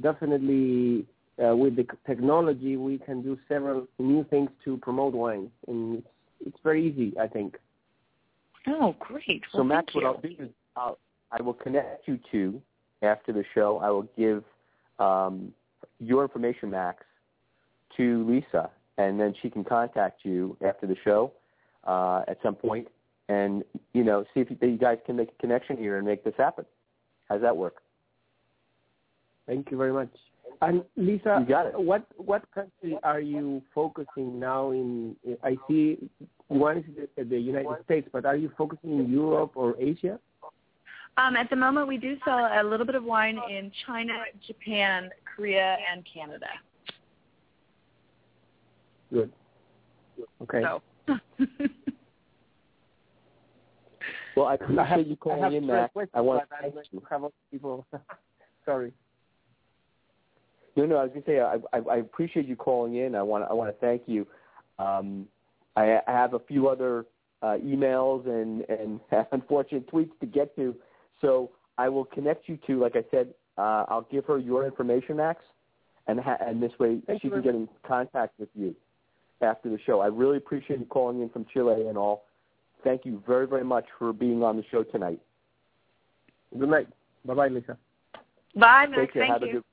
definitely 0.00 1.06
uh, 1.42 1.54
with 1.54 1.76
the 1.76 1.86
technology 2.06 2.76
we 2.76 2.98
can 2.98 3.22
do 3.22 3.38
several 3.48 3.86
new 3.98 4.24
things 4.24 4.50
to 4.64 4.76
promote 4.78 5.14
wine, 5.14 5.50
and 5.68 5.98
it's, 5.98 6.08
it's 6.46 6.58
very 6.64 6.86
easy, 6.88 7.16
I 7.18 7.28
think. 7.28 7.56
Oh, 8.66 8.94
great. 8.98 9.42
So 9.52 9.62
Max, 9.62 9.94
what. 9.94 10.04
I'll 10.04 10.20
do 10.20 10.34
is 10.38 10.50
I'll, 10.76 10.98
I 11.32 11.40
will 11.40 11.54
connect 11.54 12.08
you 12.08 12.18
to 12.32 12.60
after 13.02 13.32
the 13.32 13.44
show. 13.54 13.78
I 13.82 13.90
will 13.90 14.08
give 14.18 14.44
um, 14.98 15.52
your 15.98 16.22
information, 16.22 16.70
Max, 16.70 17.04
to 17.96 18.28
Lisa, 18.28 18.70
and 19.00 19.18
then 19.18 19.34
she 19.40 19.48
can 19.48 19.64
contact 19.64 20.20
you 20.24 20.56
after 20.64 20.86
the 20.86 20.96
show 21.02 21.32
uh, 21.84 22.22
at 22.28 22.38
some 22.42 22.54
point, 22.54 22.86
and 23.28 23.64
you 23.94 24.04
know, 24.04 24.24
see 24.34 24.40
if 24.40 24.50
you, 24.50 24.56
you 24.60 24.76
guys 24.76 24.98
can 25.06 25.16
make 25.16 25.30
a 25.30 25.40
connection 25.40 25.76
here 25.76 25.96
and 25.96 26.06
make 26.06 26.22
this 26.22 26.34
happen. 26.36 26.66
How's 27.28 27.40
that 27.40 27.56
work? 27.56 27.76
Thank 29.46 29.70
you 29.70 29.78
very 29.78 29.92
much. 29.92 30.10
And 30.60 30.84
Lisa, 30.96 31.44
got 31.48 31.82
what 31.82 32.04
what 32.16 32.42
country 32.54 32.98
are 33.02 33.20
you 33.20 33.62
focusing 33.74 34.38
now 34.38 34.72
in? 34.72 35.16
I 35.42 35.56
see 35.66 36.10
one 36.48 36.78
is 36.78 36.84
the, 37.16 37.24
the 37.24 37.38
United 37.38 37.84
States, 37.84 38.08
but 38.12 38.26
are 38.26 38.36
you 38.36 38.52
focusing 38.58 38.98
in 38.98 39.10
Europe 39.10 39.52
or 39.54 39.74
Asia? 39.80 40.18
Um, 41.16 41.36
at 41.36 41.48
the 41.48 41.56
moment, 41.56 41.88
we 41.88 41.96
do 41.96 42.16
sell 42.24 42.38
a 42.38 42.62
little 42.62 42.86
bit 42.86 42.94
of 42.94 43.04
wine 43.04 43.38
in 43.48 43.72
China, 43.86 44.12
Japan, 44.46 45.10
Korea, 45.24 45.76
and 45.90 46.06
Canada. 46.12 46.46
Good. 49.12 49.32
Okay. 50.42 50.62
So. 50.62 50.82
Well, 54.36 54.46
I 54.46 54.52
I 54.52 54.54
appreciate 54.54 54.86
have, 54.86 55.06
you 55.06 55.12
I 55.12 55.16
calling 55.16 55.42
have 55.42 55.52
in, 55.52 55.64
straight 55.64 55.76
Max. 55.94 56.10
I 56.14 56.20
want 56.20 56.48
to 56.48 56.56
I 56.56 56.60
thank 56.62 56.74
don't 56.74 56.86
you. 56.92 57.02
have 57.10 57.24
other 57.24 57.34
people. 57.50 57.86
Sorry. 58.64 58.92
No, 60.76 60.86
no, 60.86 60.96
I 60.96 61.02
was 61.04 61.10
going 61.10 61.22
to 61.22 61.28
say 61.28 61.40
I, 61.40 61.56
I, 61.76 61.94
I 61.94 61.96
appreciate 61.98 62.46
you 62.46 62.56
calling 62.56 62.96
in. 62.96 63.14
I 63.14 63.22
want 63.22 63.44
I 63.50 63.52
want 63.52 63.74
to 63.74 63.80
thank 63.80 64.02
you. 64.06 64.26
Um, 64.78 65.26
I, 65.76 66.00
I 66.06 66.12
have 66.12 66.34
a 66.34 66.38
few 66.38 66.68
other 66.68 67.06
uh, 67.42 67.56
emails 67.62 68.26
and 68.26 68.64
and 68.70 69.00
unfortunate 69.32 69.90
tweets 69.90 70.18
to 70.20 70.26
get 70.26 70.54
to, 70.56 70.74
so 71.20 71.50
I 71.76 71.88
will 71.88 72.04
connect 72.04 72.48
you 72.48 72.58
to. 72.66 72.80
Like 72.80 72.94
I 72.96 73.04
said, 73.10 73.34
uh, 73.58 73.84
I'll 73.88 74.06
give 74.10 74.24
her 74.26 74.38
your 74.38 74.64
information, 74.64 75.16
Max, 75.16 75.42
and 76.06 76.20
ha- 76.20 76.38
and 76.40 76.62
this 76.62 76.72
way 76.78 77.00
Thank 77.06 77.22
she 77.22 77.30
can 77.30 77.42
get 77.42 77.54
in 77.54 77.68
contact 77.86 78.38
with 78.38 78.48
you 78.54 78.74
after 79.42 79.68
the 79.68 79.78
show. 79.86 80.00
I 80.00 80.06
really 80.06 80.36
appreciate 80.36 80.78
you 80.78 80.86
calling 80.86 81.20
in 81.22 81.28
from 81.30 81.46
Chile 81.52 81.86
and 81.88 81.96
all. 81.96 82.24
thank 82.82 83.04
you 83.04 83.22
very, 83.26 83.46
very 83.46 83.64
much 83.64 83.84
for 83.98 84.12
being 84.12 84.42
on 84.42 84.56
the 84.56 84.64
show 84.70 84.82
tonight. 84.82 85.20
Good 86.58 86.68
night. 86.68 86.88
Bye 87.24 87.34
bye, 87.34 87.48
Lisa. 87.48 87.76
Bye, 88.54 88.86
Max. 88.86 89.00
Take 89.00 89.12
care. 89.12 89.22
Thank 89.22 89.32
Have 89.32 89.42
a 89.42 89.46
you. 89.46 89.52
good. 89.52 89.64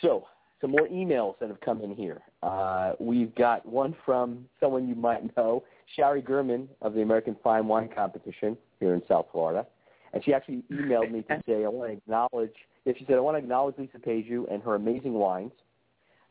So, 0.00 0.26
some 0.60 0.70
more 0.70 0.88
emails 0.88 1.38
that 1.40 1.48
have 1.48 1.60
come 1.60 1.80
in 1.82 1.94
here. 1.94 2.20
Uh, 2.42 2.92
we've 2.98 3.34
got 3.34 3.64
one 3.66 3.94
from 4.04 4.46
someone 4.60 4.88
you 4.88 4.94
might 4.94 5.36
know, 5.36 5.62
Shari 5.94 6.22
Gherman 6.22 6.68
of 6.82 6.94
the 6.94 7.02
American 7.02 7.36
Fine 7.44 7.66
Wine 7.68 7.88
Competition 7.94 8.56
here 8.80 8.94
in 8.94 9.02
South 9.06 9.26
Florida. 9.30 9.66
And 10.12 10.24
she 10.24 10.32
actually 10.32 10.62
emailed 10.70 11.10
me 11.10 11.22
to 11.22 11.42
say, 11.46 11.64
I 11.64 11.68
want 11.68 11.90
to 11.90 11.96
acknowledge, 11.98 12.54
yeah, 12.84 12.92
she 12.98 13.04
said, 13.06 13.16
I 13.16 13.20
want 13.20 13.36
to 13.36 13.38
acknowledge 13.38 13.76
Lisa 13.78 13.98
Peju 13.98 14.52
and 14.52 14.62
her 14.62 14.74
amazing 14.74 15.14
wines. 15.14 15.52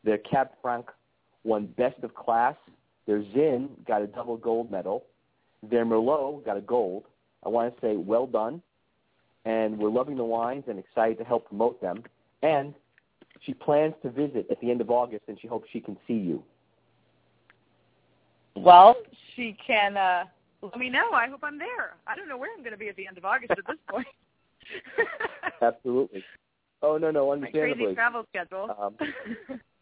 Their 0.04 0.18
Cab 0.18 0.50
Franc 0.62 0.86
won 1.42 1.66
Best 1.76 2.02
of 2.02 2.14
Class. 2.14 2.54
Their 3.06 3.22
Zin 3.32 3.70
got 3.86 4.02
a 4.02 4.06
double 4.06 4.36
gold 4.36 4.70
medal. 4.70 5.04
Their 5.68 5.84
Merlot 5.84 6.44
got 6.44 6.56
a 6.56 6.60
gold. 6.60 7.04
I 7.44 7.48
want 7.48 7.74
to 7.74 7.80
say 7.80 7.96
well 7.96 8.26
done. 8.26 8.62
And 9.44 9.78
we're 9.78 9.90
loving 9.90 10.16
the 10.16 10.24
wines 10.24 10.64
and 10.68 10.78
excited 10.78 11.18
to 11.18 11.24
help 11.24 11.48
promote 11.48 11.80
them. 11.80 12.02
And 12.42 12.74
she 13.42 13.52
plans 13.52 13.94
to 14.02 14.10
visit 14.10 14.46
at 14.50 14.60
the 14.60 14.70
end 14.70 14.80
of 14.80 14.90
August, 14.90 15.24
and 15.28 15.38
she 15.40 15.46
hopes 15.46 15.68
she 15.72 15.80
can 15.80 15.98
see 16.06 16.14
you. 16.14 16.42
Well, 18.56 18.96
she 19.34 19.56
can 19.66 19.96
uh 19.96 20.24
let 20.62 20.78
me 20.78 20.88
know. 20.88 21.10
I 21.12 21.28
hope 21.28 21.40
I'm 21.42 21.58
there. 21.58 21.96
I 22.06 22.16
don't 22.16 22.28
know 22.28 22.38
where 22.38 22.50
I'm 22.56 22.62
going 22.62 22.72
to 22.72 22.78
be 22.78 22.88
at 22.88 22.96
the 22.96 23.06
end 23.06 23.18
of 23.18 23.24
August 23.24 23.50
at 23.50 23.66
this 23.66 23.76
point. 23.90 24.06
Absolutely. 25.62 26.24
Oh 26.82 26.98
no, 26.98 27.10
no, 27.10 27.32
understandably. 27.32 27.76
My 27.76 27.84
crazy 27.84 27.94
travel 27.94 28.24
schedule. 28.30 28.76
Um, 28.78 29.60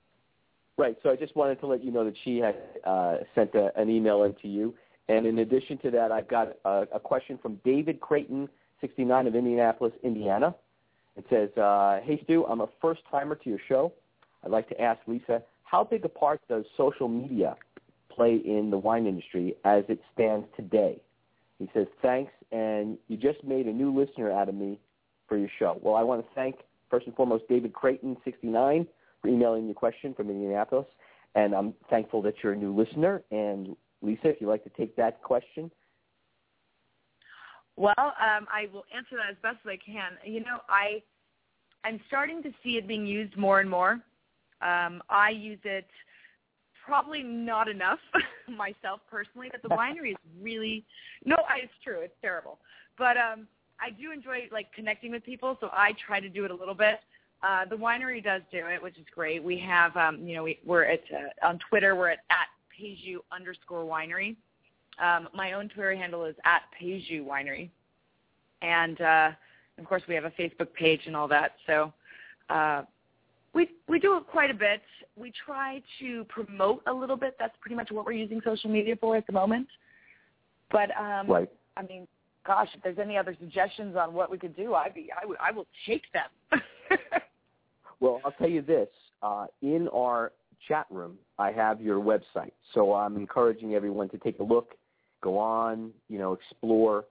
Right. 0.79 0.97
So 1.03 1.11
I 1.11 1.17
just 1.17 1.37
wanted 1.37 1.61
to 1.61 1.67
let 1.67 1.85
you 1.85 1.91
know 1.91 2.05
that 2.05 2.15
she 2.25 2.39
had 2.39 2.57
uh, 2.85 3.19
sent 3.35 3.55
a, 3.55 3.71
an 3.79 3.91
email 3.91 4.23
in 4.25 4.35
to 4.43 4.49
you. 4.49 4.75
And 5.09 5.27
in 5.27 5.39
addition 5.41 5.79
to 5.79 5.91
that, 5.91 6.11
I've 6.11 6.29
got 6.29 6.57
a, 6.65 6.87
a 6.95 7.01
question 7.01 7.39
from 7.43 7.61
David 7.65 8.01
Creighton, 8.01 8.49
69 8.81 9.27
of 9.27 9.35
Indianapolis, 9.35 9.93
Indiana. 10.03 10.55
It 11.17 11.27
says, 11.29 11.51
uh, 11.59 12.01
"Hey 12.03 12.21
Stu, 12.25 12.47
I'm 12.47 12.63
a 12.63 12.69
first 12.81 13.03
timer 13.11 13.35
to 13.35 13.51
your 13.51 13.59
show. 13.69 13.93
I'd 14.45 14.51
like 14.51 14.69
to 14.71 14.81
ask 14.81 14.99
Lisa, 15.07 15.43
how 15.65 15.85
big 15.85 16.05
a 16.05 16.09
part 16.09 16.41
does 16.49 16.65
social 16.77 17.09
media 17.09 17.57
play 18.09 18.37
in 18.37 18.71
the 18.71 18.79
wine 18.79 19.07
industry 19.07 19.55
as 19.65 19.85
it 19.89 20.01
stands 20.15 20.47
today?" 20.57 21.03
He 21.59 21.69
says, 21.75 21.87
"Thanks, 22.01 22.33
and 22.51 22.97
you 23.09 23.19
just 23.19 23.45
made 23.45 23.67
a 23.67 23.73
new 23.73 23.95
listener 23.95 24.33
out 24.33 24.49
of 24.49 24.55
me 24.55 24.79
for 25.29 25.37
your 25.37 25.51
show." 25.59 25.79
Well, 25.83 25.97
I 25.97 26.03
want 26.03 26.27
to 26.27 26.35
thank 26.35 26.57
first 26.93 27.07
and 27.07 27.17
foremost 27.17 27.45
David 27.49 27.73
Creighton, 27.73 28.17
69 28.23 28.87
for 29.23 29.29
emailing 29.29 29.65
your 29.65 29.75
question 29.75 30.13
from 30.15 30.29
Indianapolis. 30.29 30.87
And 31.35 31.55
I'm 31.55 31.73
thankful 31.89 32.21
that 32.23 32.35
you're 32.43 32.53
a 32.53 32.57
new 32.57 32.77
listener. 32.77 33.23
And 33.31 33.75
Lisa, 34.03 34.29
if 34.29 34.41
you'd 34.41 34.49
like 34.49 34.63
to 34.65 34.71
take 34.77 34.95
that 34.97 35.23
question. 35.23 35.71
Well, 37.77 37.95
um, 37.99 38.47
I 38.53 38.69
will 38.73 38.85
answer 38.95 39.17
that 39.17 39.31
as 39.31 39.37
best 39.43 39.57
as 39.65 39.71
I 39.71 39.79
can. 39.85 40.13
You 40.25 40.41
know, 40.41 40.59
I 40.69 41.03
I'm 41.85 41.99
starting 42.07 42.43
to 42.43 42.51
see 42.63 42.77
it 42.77 42.87
being 42.87 43.07
used 43.07 43.37
more 43.37 43.61
and 43.61 43.71
more. 43.71 43.93
Um, 44.61 45.03
I 45.09 45.31
use 45.31 45.59
it 45.65 45.87
probably 46.85 47.23
not 47.23 47.69
enough 47.69 47.99
myself 48.49 49.01
personally, 49.11 49.49
but 49.51 49.63
the 49.63 49.69
winery 49.75 50.11
is 50.11 50.17
really 50.41 50.85
no, 51.25 51.37
it's 51.57 51.73
true, 51.83 52.01
it's 52.01 52.15
terrible. 52.21 52.59
But 52.99 53.17
um, 53.17 53.49
I 53.81 53.91
do 53.91 54.13
enjoy 54.13 54.49
like 54.53 54.73
connecting 54.73 55.11
with 55.13 55.25
people, 55.25 55.57
so 55.61 55.69
I 55.73 55.93
try 56.07 56.21
to 56.21 56.29
do 56.29 56.45
it 56.45 56.51
a 56.51 56.55
little 56.55 56.75
bit. 56.75 57.01
Uh, 57.43 57.65
the 57.65 57.77
winery 57.77 58.23
does 58.23 58.43
do 58.53 58.67
it, 58.67 58.81
which 58.81 58.97
is 58.99 59.05
great. 59.13 59.43
We 59.43 59.59
have, 59.59 59.97
um, 59.97 60.27
you 60.27 60.37
know, 60.37 60.45
we, 60.45 60.61
we're 60.65 60.85
at 60.85 61.03
uh, 61.13 61.47
on 61.47 61.59
Twitter. 61.69 61.97
We're 61.97 62.11
at 62.11 62.21
at 62.31 62.47
Peju 62.79 63.17
underscore 63.33 63.85
winery. 63.85 64.37
Um, 65.03 65.29
my 65.35 65.55
own 65.55 65.69
Twitter 65.69 65.95
handle 65.95 66.25
is 66.25 66.37
at 66.45 66.63
Peju 66.81 67.25
Winery, 67.27 67.71
and 68.61 69.01
uh, 69.01 69.31
of 69.79 69.85
course 69.87 70.03
we 70.07 70.15
have 70.15 70.25
a 70.25 70.31
Facebook 70.31 70.73
page 70.75 71.01
and 71.07 71.17
all 71.17 71.27
that. 71.29 71.57
So 71.67 71.93
uh, 72.51 72.83
we 73.55 73.71
we 73.89 73.99
do 73.99 74.17
it 74.17 74.27
quite 74.27 74.51
a 74.51 74.55
bit. 74.55 74.83
We 75.17 75.33
try 75.45 75.83
to 76.01 76.25
promote 76.25 76.83
a 76.87 76.93
little 76.93 77.17
bit. 77.17 77.37
That's 77.39 77.57
pretty 77.61 77.75
much 77.75 77.91
what 77.91 78.05
we're 78.05 78.13
using 78.13 78.41
social 78.45 78.71
media 78.71 78.97
for 79.01 79.17
at 79.17 79.27
the 79.27 79.33
moment. 79.33 79.69
But 80.71 80.91
um, 80.99 81.27
Right. 81.29 81.51
I 81.77 81.83
mean, 81.83 82.07
gosh, 82.47 82.69
if 82.75 82.83
there's 82.83 82.99
any 82.99 83.17
other 83.17 83.37
suggestions 83.39 83.97
on 83.97 84.13
what 84.15 84.31
we 84.31 84.39
could 84.39 84.57
do, 84.57 84.75
I'd 84.75 84.95
be 84.95 85.11
I 85.21 85.27
would 85.27 85.39
I 85.41 85.53
will 85.53 85.67
take 85.87 86.05
them. 86.13 86.61
Well, 88.03 88.21
I'll 88.25 88.33
tell 88.33 88.51
you 88.51 88.63
this. 88.63 88.89
Uh, 89.23 89.47
in 89.63 89.89
our 89.95 90.33
chat 90.67 90.87
room, 90.91 91.17
I 91.39 91.53
have 91.53 91.81
your 91.81 92.01
website. 92.01 92.51
So 92.75 92.95
I'm 92.95 93.17
encouraging 93.17 93.75
everyone 93.75 94.09
to 94.09 94.19
take 94.19 94.41
a 94.41 94.43
look, 94.43 94.75
go 95.23 95.39
on, 95.39 95.93
you 96.09 96.19
know, 96.19 96.33
explore. 96.33 97.05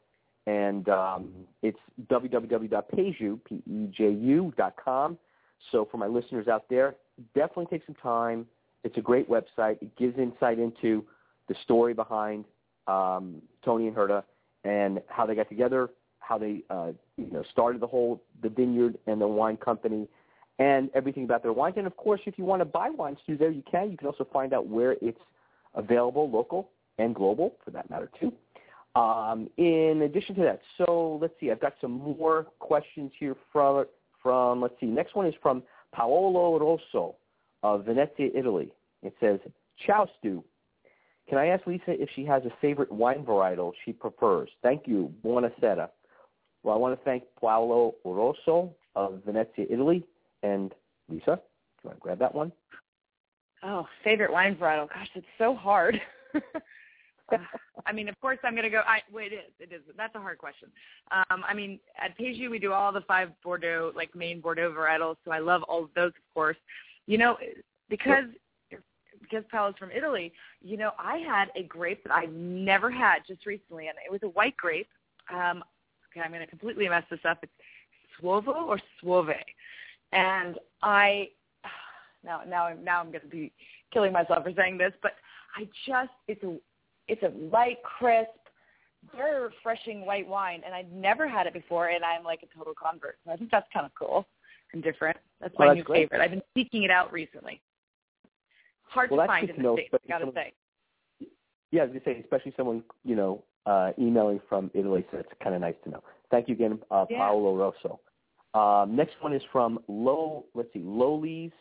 And 0.47 0.89
um, 0.89 1.29
it's 1.61 1.79
www.peju, 2.11 3.39
P-E-J-U 3.45 4.53
dot 4.57 4.75
com. 4.83 5.17
So 5.71 5.88
for 5.89 5.97
my 5.97 6.07
listeners 6.07 6.50
out 6.50 6.65
there, 6.69 6.95
definitely 7.35 7.67
take 7.67 7.85
some 7.85 7.95
time. 7.95 8.45
It's 8.83 8.97
a 8.97 9.01
great 9.01 9.29
website. 9.29 9.81
It 9.81 9.95
gives 9.95 10.19
insight 10.19 10.59
into 10.59 11.05
the 11.47 11.55
story 11.63 11.93
behind 11.93 12.43
um, 12.88 13.41
Tony 13.63 13.88
and 13.88 13.95
Herta 13.95 14.23
and 14.63 15.01
how 15.08 15.25
they 15.25 15.36
got 15.36 15.50
together, 15.50 15.89
how 16.20 16.38
they 16.38 16.63
uh, 16.70 16.91
you 17.18 17.32
know 17.32 17.44
started 17.51 17.82
the 17.82 17.88
whole 17.88 18.22
the 18.41 18.50
vineyard 18.50 18.98
and 19.08 19.20
the 19.22 19.27
wine 19.27 19.58
company, 19.58 20.08
and 20.60 20.89
everything 20.94 21.24
about 21.24 21.44
their 21.44 21.53
wines. 21.53 21.75
And 21.77 21.88
of 21.88 21.98
course, 21.98 22.22
if 22.25 22.38
you 22.38 22.46
want 22.46 22.62
to 22.62 22.65
buy 22.65 22.89
wines 22.89 23.18
through 23.25 23.38
there, 23.38 23.51
you 23.51 23.63
can. 23.70 23.91
You 23.91 23.98
can 23.98 24.08
also 24.08 24.27
find 24.32 24.53
out 24.53 24.68
where 24.68 24.96
it's 25.01 25.20
available, 25.75 26.30
local 26.30 26.70
and 26.98 27.15
global, 27.15 27.56
for 27.63 27.72
that 27.72 27.89
matter 27.89 28.10
too. 28.20 28.32
Um, 29.00 29.50
in 29.58 30.01
addition 30.03 30.36
to 30.36 30.41
that, 30.41 30.62
so 30.77 31.18
let's 31.22 31.34
see. 31.39 31.50
I've 31.50 31.62
got 31.62 31.75
some 31.80 31.91
more 31.91 32.48
questions 32.60 33.12
here 33.18 33.36
from 33.51 33.86
from 34.22 34.62
let's 34.62 34.75
see. 34.80 34.88
Next 34.88 35.15
one 35.15 35.25
is 35.25 35.34
from 35.41 35.63
Paolo 35.94 36.60
Rosso 36.60 37.15
of 37.63 37.86
Venezia, 37.86 38.30
Italy. 38.36 38.72
It 39.01 39.13
says, 39.20 39.39
"Ciao, 39.86 40.08
Stu. 40.20 40.44
Can 41.31 41.39
I 41.39 41.47
ask 41.47 41.65
Lisa 41.65 41.83
if 41.88 42.09
she 42.13 42.25
has 42.25 42.43
a 42.43 42.51
favorite 42.59 42.91
wine 42.91 43.23
varietal 43.23 43.71
she 43.85 43.93
prefers? 43.93 44.50
Thank 44.61 44.85
you. 44.85 45.13
Buonasera. 45.23 45.88
Well, 46.61 46.75
I 46.75 46.77
want 46.77 47.00
to 47.00 47.05
thank 47.05 47.23
Paolo 47.39 47.95
Rosso 48.03 48.75
of 48.97 49.21
Venezia, 49.25 49.65
Italy. 49.69 50.03
And 50.43 50.73
Lisa, 51.07 51.25
do 51.25 51.31
you 51.31 51.85
want 51.85 51.97
to 52.00 52.01
grab 52.01 52.19
that 52.19 52.35
one? 52.35 52.51
Oh, 53.63 53.88
favorite 54.03 54.29
wine 54.29 54.57
varietal. 54.57 54.89
Gosh, 54.89 55.07
it's 55.15 55.25
so 55.38 55.55
hard. 55.55 56.01
I 57.85 57.93
mean, 57.93 58.09
of 58.09 58.19
course, 58.19 58.39
I'm 58.43 58.51
going 58.51 58.65
to 58.65 58.69
go. 58.69 58.81
I, 58.85 59.00
well, 59.09 59.23
it 59.23 59.31
is. 59.31 59.53
It 59.57 59.73
is. 59.73 59.83
That's 59.95 60.13
a 60.15 60.19
hard 60.19 60.38
question. 60.38 60.67
Um, 61.11 61.45
I 61.47 61.53
mean, 61.53 61.79
at 61.97 62.17
Peju, 62.17 62.51
we 62.51 62.59
do 62.59 62.73
all 62.73 62.91
the 62.91 63.05
five 63.07 63.29
Bordeaux, 63.41 63.93
like 63.95 64.13
main 64.13 64.41
Bordeaux 64.41 64.73
varietals. 64.77 65.15
So 65.23 65.31
I 65.31 65.39
love 65.39 65.63
all 65.63 65.85
of 65.85 65.91
those, 65.95 66.09
of 66.09 66.33
course. 66.33 66.57
You 67.07 67.17
know, 67.17 67.38
because 67.89 68.25
because 69.22 69.44
Paolo's 69.51 69.75
from 69.77 69.91
Italy. 69.91 70.34
You 70.62 70.77
know, 70.77 70.91
I 70.98 71.18
had 71.18 71.50
a 71.56 71.63
grape 71.63 72.03
that 72.03 72.13
I 72.13 72.25
never 72.25 72.89
had 72.89 73.20
just 73.27 73.46
recently, 73.46 73.88
and 73.88 73.98
it 74.06 74.12
was 74.12 74.22
a 74.24 74.30
white 74.30 74.58
grape. 74.58 74.89
Um, 75.32 75.63
okay, 76.12 76.22
I'm 76.24 76.32
going 76.32 76.41
to 76.41 76.48
completely 76.48 76.88
mess 76.89 77.03
this 77.10 77.20
up. 77.27 77.39
It's 77.44 77.51
Suovo 78.22 78.50
or 78.68 78.80
Suove, 79.03 79.34
and 80.12 80.58
I 80.82 81.30
now 82.24 82.41
now 82.48 82.65
I'm 82.68 82.84
now 82.84 83.01
I'm 83.01 83.08
going 83.12 83.22
to 83.22 83.27
be 83.27 83.51
killing 83.94 84.12
myself 84.13 84.44
for 84.44 84.53
saying 84.56 84.77
this, 84.77 84.94
but 85.01 85.13
I 85.56 85.68
just 85.88 86.12
it's 86.27 86.44
a 86.44 86.58
it's 87.08 87.24
a 87.24 87.32
light, 87.51 87.77
crisp, 87.84 88.30
very 89.15 89.41
refreshing 89.41 90.06
white 90.06 90.27
wine, 90.27 90.62
and 90.65 90.74
I'd 90.74 90.91
never 90.94 91.27
had 91.27 91.48
it 91.48 91.53
before, 91.53 91.89
and 91.89 92.03
I'm 92.03 92.24
like 92.24 92.41
a 92.44 92.58
total 92.58 92.74
convert. 92.74 93.18
So 93.25 93.32
I 93.32 93.38
think 93.38 93.51
that's 93.51 93.68
kind 93.74 93.86
of 93.86 93.91
cool 93.96 94.27
and 94.74 94.84
different. 94.84 95.18
That's 95.39 95.53
my 95.58 95.65
Well, 95.65 95.75
that's 95.75 95.80
new 95.80 95.84
great. 95.84 96.10
favorite. 96.10 96.24
I've 96.24 96.32
been 96.32 96.44
seeking 96.56 96.84
it 96.84 96.91
out 96.91 97.12
recently. 97.12 97.62
Hard 98.91 99.10
Well, 99.10 99.19
to 99.19 99.21
that's 99.21 99.29
find 99.29 99.50
in 99.50 99.55
to 99.55 99.62
the 99.62 99.63
know, 99.63 99.75
states. 99.75 99.93
I 99.93 100.07
gotta 100.07 100.31
say. 100.33 100.53
Yeah, 101.71 101.83
I 101.83 101.86
was 101.86 101.93
to 101.93 102.01
say, 102.03 102.19
especially 102.19 102.53
someone, 102.57 102.83
you 103.05 103.15
know, 103.15 103.43
uh, 103.65 103.91
emailing 103.98 104.41
from 104.50 104.69
Italy, 104.74 105.05
so 105.12 105.17
it's 105.17 105.29
kind 105.41 105.55
of 105.55 105.62
nice 105.62 105.75
to 105.86 105.89
know. 105.89 106.03
Thank 106.29 106.50
you 106.50 106.55
again, 106.55 106.79
uh, 106.91 107.05
Yeah. 107.10 107.19
Paolo 107.19 107.55
Rosso. 107.55 108.00
Um, 108.53 108.95
next 108.95 109.15
one 109.21 109.33
is 109.33 109.41
from 109.51 109.79
Low 109.88 110.45
let's 110.53 110.71
see, 110.74 110.79
Lowly's 110.83 111.53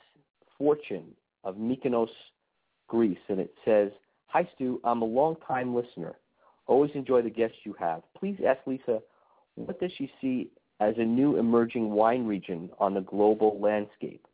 Fortune 0.58 1.14
of 1.44 1.54
Mykonos, 1.56 2.10
Greece, 2.88 3.18
and 3.28 3.38
it 3.38 3.54
says, 3.64 3.92
Hi, 4.26 4.48
Stu. 4.54 4.80
I'm 4.84 5.02
a 5.02 5.06
long-time 5.06 5.74
listener. 5.74 6.16
Always 6.66 6.90
enjoy 6.94 7.22
the 7.22 7.30
guests 7.30 7.58
you 7.64 7.74
have. 7.78 8.02
Please 8.16 8.38
ask 8.46 8.60
Lisa, 8.66 9.00
what 9.54 9.80
does 9.80 9.92
she 9.96 10.10
see 10.20 10.50
as 10.80 10.94
a 10.98 11.04
new 11.04 11.36
emerging 11.36 11.90
wine 11.90 12.26
region 12.26 12.70
on 12.78 12.94
the 12.94 13.00
global 13.00 13.58
landscape? 13.60 14.24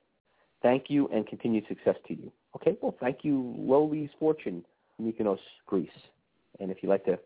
Thank 0.62 0.84
you 0.88 1.08
and 1.08 1.26
continued 1.26 1.64
success 1.68 1.96
to 2.08 2.14
you. 2.14 2.32
Okay, 2.56 2.76
well, 2.80 2.96
thank 3.00 3.18
you, 3.22 3.54
Lowly's 3.58 4.08
Fortune, 4.18 4.64
Mykonos, 5.00 5.38
Greece. 5.66 5.88
And 6.58 6.70
if 6.70 6.78
you'd 6.82 6.88
like 6.88 7.04
to 7.04 7.18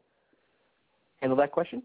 handle 1.21 1.37
that 1.39 1.53
question. 1.53 1.83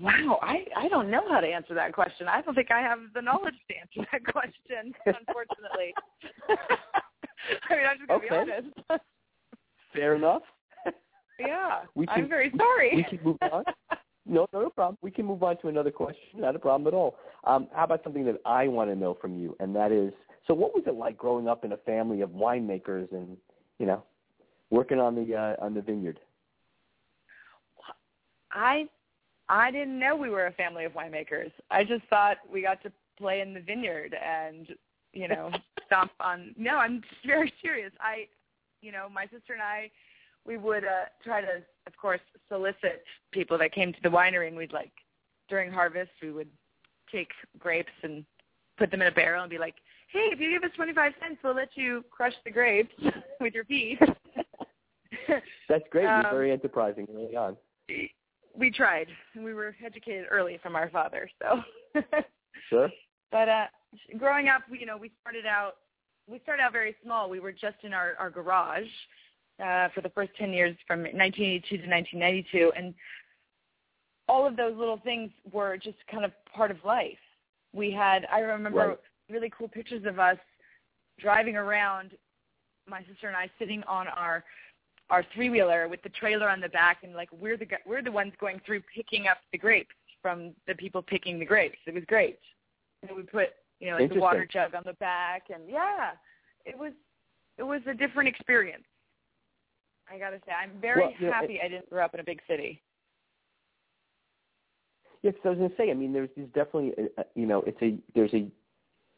Wow, 0.00 0.40
I 0.42 0.64
I 0.76 0.88
don't 0.88 1.08
know 1.08 1.22
how 1.30 1.38
to 1.40 1.46
answer 1.46 1.74
that 1.74 1.92
question. 1.92 2.26
I 2.26 2.42
don't 2.42 2.54
think 2.56 2.72
I 2.72 2.80
have 2.80 2.98
the 3.14 3.22
knowledge 3.22 3.54
to 3.68 3.76
answer 3.76 4.08
that 4.10 4.24
question, 4.32 4.92
unfortunately. 5.06 5.94
I 7.70 7.76
mean, 7.76 7.86
I'm 7.88 7.98
just 7.98 8.08
gonna 8.08 8.18
Okay. 8.24 8.28
be 8.28 8.52
honest. 8.90 9.02
Fair 9.92 10.16
enough. 10.16 10.42
Yeah, 11.38 11.82
We 11.94 12.06
can- 12.06 12.24
I'm 12.24 12.28
very 12.28 12.52
sorry. 12.56 12.90
we 12.96 13.04
can 13.04 13.20
move 13.24 13.36
on. 13.42 13.62
No, 14.26 14.46
no 14.52 14.70
problem. 14.70 14.98
We 15.02 15.12
can 15.12 15.26
move 15.26 15.42
on 15.44 15.58
to 15.58 15.68
another 15.68 15.90
question. 15.92 16.40
Not 16.40 16.56
a 16.56 16.58
problem 16.58 16.88
at 16.88 16.94
all. 16.96 17.16
Um, 17.44 17.68
how 17.72 17.84
about 17.84 18.02
something 18.02 18.24
that 18.24 18.40
I 18.44 18.66
want 18.66 18.90
to 18.90 18.96
know 18.96 19.14
from 19.20 19.38
you, 19.38 19.54
and 19.60 19.76
that 19.76 19.92
is, 19.92 20.12
so 20.46 20.54
what 20.54 20.74
was 20.74 20.84
it 20.86 20.94
like 20.94 21.16
growing 21.16 21.48
up 21.48 21.64
in 21.64 21.72
a 21.72 21.76
family 21.78 22.20
of 22.20 22.30
winemakers 22.30 23.10
and, 23.12 23.36
you 23.78 23.86
know, 23.86 24.02
working 24.70 25.00
on 25.00 25.14
the 25.14 25.34
uh, 25.34 25.64
on 25.64 25.74
the 25.74 25.80
vineyard? 25.80 26.20
I 28.52 28.88
I 29.48 29.70
didn't 29.70 29.98
know 29.98 30.16
we 30.16 30.30
were 30.30 30.46
a 30.46 30.52
family 30.52 30.84
of 30.84 30.92
winemakers. 30.92 31.50
I 31.70 31.84
just 31.84 32.04
thought 32.08 32.38
we 32.50 32.62
got 32.62 32.82
to 32.82 32.92
play 33.18 33.40
in 33.40 33.54
the 33.54 33.60
vineyard 33.60 34.14
and 34.14 34.68
you 35.12 35.28
know 35.28 35.50
stomp 35.86 36.12
on. 36.20 36.54
No, 36.56 36.76
I'm 36.76 37.02
very 37.26 37.52
serious. 37.62 37.92
I, 38.00 38.26
you 38.80 38.92
know, 38.92 39.08
my 39.12 39.24
sister 39.24 39.52
and 39.52 39.62
I, 39.62 39.90
we 40.46 40.56
would 40.56 40.84
uh, 40.84 41.06
try 41.22 41.40
to, 41.40 41.62
of 41.86 41.96
course, 41.96 42.20
solicit 42.48 43.04
people 43.32 43.56
that 43.58 43.72
came 43.72 43.92
to 43.92 43.98
the 44.02 44.08
winery, 44.08 44.48
and 44.48 44.56
we'd 44.56 44.72
like 44.72 44.92
during 45.48 45.70
harvest 45.70 46.10
we 46.22 46.30
would 46.30 46.48
take 47.10 47.30
grapes 47.58 47.92
and 48.02 48.24
put 48.78 48.90
them 48.90 49.02
in 49.02 49.08
a 49.08 49.12
barrel 49.12 49.42
and 49.42 49.50
be 49.50 49.58
like, 49.58 49.74
"Hey, 50.14 50.30
if 50.32 50.38
you 50.38 50.48
give 50.50 50.62
us 50.62 50.70
25 50.76 51.12
cents, 51.20 51.40
we'll 51.42 51.56
let 51.56 51.70
you 51.74 52.04
crush 52.10 52.32
the 52.44 52.50
grapes 52.50 52.94
with 53.40 53.52
your 53.52 53.64
feet." 53.64 53.98
That's 55.68 55.84
great. 55.90 56.06
Um, 56.06 56.22
You're 56.22 56.30
very 56.30 56.52
enterprising 56.52 57.06
early 57.12 57.36
on. 57.36 57.56
we 58.56 58.70
tried. 58.70 59.08
We 59.36 59.52
were 59.54 59.74
educated 59.84 60.26
early 60.30 60.58
from 60.62 60.76
our 60.76 60.88
father, 60.90 61.28
so. 61.42 62.00
Sure. 62.70 62.88
but 63.30 63.48
uh 63.48 63.66
growing 64.16 64.48
up, 64.48 64.62
you 64.70 64.86
know, 64.86 64.96
we 64.96 65.12
started 65.20 65.44
out 65.44 65.74
we 66.30 66.38
started 66.44 66.62
out 66.62 66.72
very 66.72 66.96
small. 67.04 67.28
We 67.28 67.40
were 67.40 67.52
just 67.52 67.76
in 67.82 67.92
our 67.92 68.14
our 68.18 68.30
garage 68.30 68.88
uh 69.62 69.88
for 69.94 70.00
the 70.00 70.08
first 70.10 70.30
10 70.38 70.52
years 70.52 70.74
from 70.86 71.00
1982 71.00 71.76
to 71.76 71.82
1992 71.86 72.72
and 72.76 72.94
all 74.28 74.46
of 74.46 74.56
those 74.56 74.74
little 74.78 74.98
things 75.04 75.30
were 75.52 75.76
just 75.76 75.98
kind 76.10 76.24
of 76.24 76.32
part 76.54 76.70
of 76.70 76.78
life. 76.84 77.18
We 77.74 77.90
had 77.92 78.26
I 78.32 78.38
remember 78.38 78.78
Right. 78.88 78.98
Really 79.30 79.50
cool 79.56 79.68
pictures 79.68 80.04
of 80.06 80.18
us 80.18 80.38
driving 81.18 81.56
around 81.56 82.12
my 82.88 83.02
sister 83.10 83.28
and 83.28 83.36
I 83.36 83.48
sitting 83.58 83.82
on 83.84 84.08
our 84.08 84.44
our 85.10 85.24
three 85.34 85.50
wheeler 85.50 85.86
with 85.86 86.02
the 86.02 86.08
trailer 86.10 86.48
on 86.48 86.60
the 86.60 86.68
back 86.70 86.98
and 87.02 87.14
like 87.14 87.28
we're 87.32 87.56
the 87.56 87.66
we're 87.86 88.02
the 88.02 88.12
ones 88.12 88.32
going 88.40 88.60
through 88.64 88.80
picking 88.94 89.26
up 89.26 89.38
the 89.52 89.58
grapes 89.58 89.94
from 90.22 90.52
the 90.66 90.74
people 90.74 91.02
picking 91.02 91.38
the 91.38 91.44
grapes. 91.44 91.78
It 91.86 91.94
was 91.94 92.04
great. 92.06 92.38
And 93.02 93.14
we 93.16 93.22
put 93.22 93.50
you 93.80 93.90
know 93.90 93.98
like 93.98 94.08
the 94.12 94.20
water 94.20 94.46
jug 94.50 94.74
on 94.74 94.82
the 94.84 94.94
back 94.94 95.44
and 95.52 95.62
yeah, 95.68 96.12
it 96.64 96.76
was 96.78 96.92
it 97.58 97.62
was 97.62 97.80
a 97.86 97.94
different 97.94 98.28
experience. 98.28 98.84
I 100.12 100.18
gotta 100.18 100.38
say, 100.46 100.52
I'm 100.52 100.72
very 100.80 101.02
Well, 101.02 101.12
you 101.18 101.26
know, 101.26 101.32
happy 101.32 101.60
I 101.64 101.68
didn't 101.68 101.88
grow 101.88 102.04
up 102.04 102.14
in 102.14 102.20
a 102.20 102.24
big 102.24 102.40
city. 102.48 102.82
Yeah, 105.22 105.30
'cause 105.32 105.40
I 105.46 105.48
was 105.50 105.58
going 105.58 105.70
to 105.70 105.76
say, 105.76 105.90
I 105.90 105.94
mean, 105.94 106.12
there's, 106.12 106.28
there's 106.36 106.48
definitely, 106.50 106.92
a, 106.98 107.22
a- 107.22 107.26
you 107.34 107.46
know, 107.46 107.62
it's 107.62 107.80
a 107.80 107.96
there's 108.14 108.34
a 108.34 108.46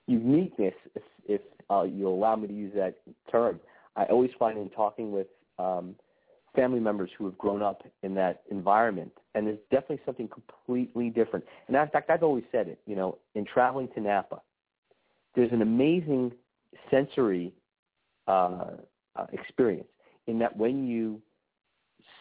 uniqueness, 0.06 0.74
if, 0.94 1.02
if 1.26 1.40
uh, 1.70 1.82
you'll 1.82 2.14
allow 2.14 2.36
me 2.36 2.46
to 2.48 2.54
use 2.54 2.72
that 2.76 2.96
term. 3.30 3.60
I 3.96 4.04
always 4.04 4.30
find 4.38 4.58
in 4.58 4.70
talking 4.70 5.10
with 5.12 5.26
um, 5.58 5.94
family 6.54 6.80
members 6.80 7.10
who 7.16 7.24
have 7.26 7.36
grown 7.38 7.62
up 7.62 7.82
in 8.02 8.14
that 8.14 8.42
environment, 8.50 9.12
and 9.34 9.46
there's 9.46 9.58
definitely 9.70 10.00
something 10.04 10.28
completely 10.28 11.10
different. 11.10 11.44
And 11.68 11.76
in 11.76 11.88
fact, 11.88 12.10
I've 12.10 12.22
always 12.22 12.44
said 12.52 12.68
it, 12.68 12.80
you 12.86 12.96
know, 12.96 13.18
in 13.34 13.44
traveling 13.44 13.88
to 13.94 14.00
Napa, 14.00 14.40
there's 15.34 15.52
an 15.52 15.62
amazing 15.62 16.32
sensory 16.90 17.52
uh, 18.26 18.68
uh, 19.16 19.26
experience 19.32 19.88
in 20.26 20.38
that 20.38 20.56
when 20.56 20.86
you 20.86 21.20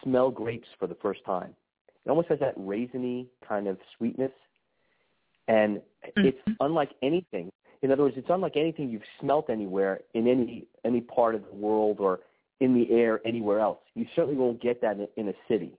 smell 0.02 0.30
grapes 0.30 0.68
for 0.78 0.86
the 0.86 0.94
first 0.96 1.24
time, 1.24 1.54
it 2.04 2.10
almost 2.10 2.28
has 2.28 2.38
that 2.38 2.56
raisiny 2.58 3.26
kind 3.46 3.66
of 3.66 3.78
sweetness, 3.96 4.30
and 5.48 5.80
it's 6.16 6.38
unlike 6.60 6.90
anything. 7.02 7.50
In 7.82 7.92
other 7.92 8.02
words, 8.02 8.16
it's 8.16 8.30
unlike 8.30 8.56
anything 8.56 8.90
you've 8.90 9.02
smelt 9.20 9.50
anywhere 9.50 10.00
in 10.14 10.26
any 10.26 10.66
any 10.84 11.00
part 11.00 11.34
of 11.34 11.42
the 11.44 11.54
world 11.54 11.98
or 12.00 12.20
in 12.60 12.74
the 12.74 12.90
air 12.90 13.20
anywhere 13.26 13.60
else. 13.60 13.78
You 13.94 14.06
certainly 14.14 14.36
won't 14.36 14.60
get 14.62 14.80
that 14.80 14.96
in, 14.96 15.08
in 15.16 15.28
a 15.28 15.34
city, 15.48 15.72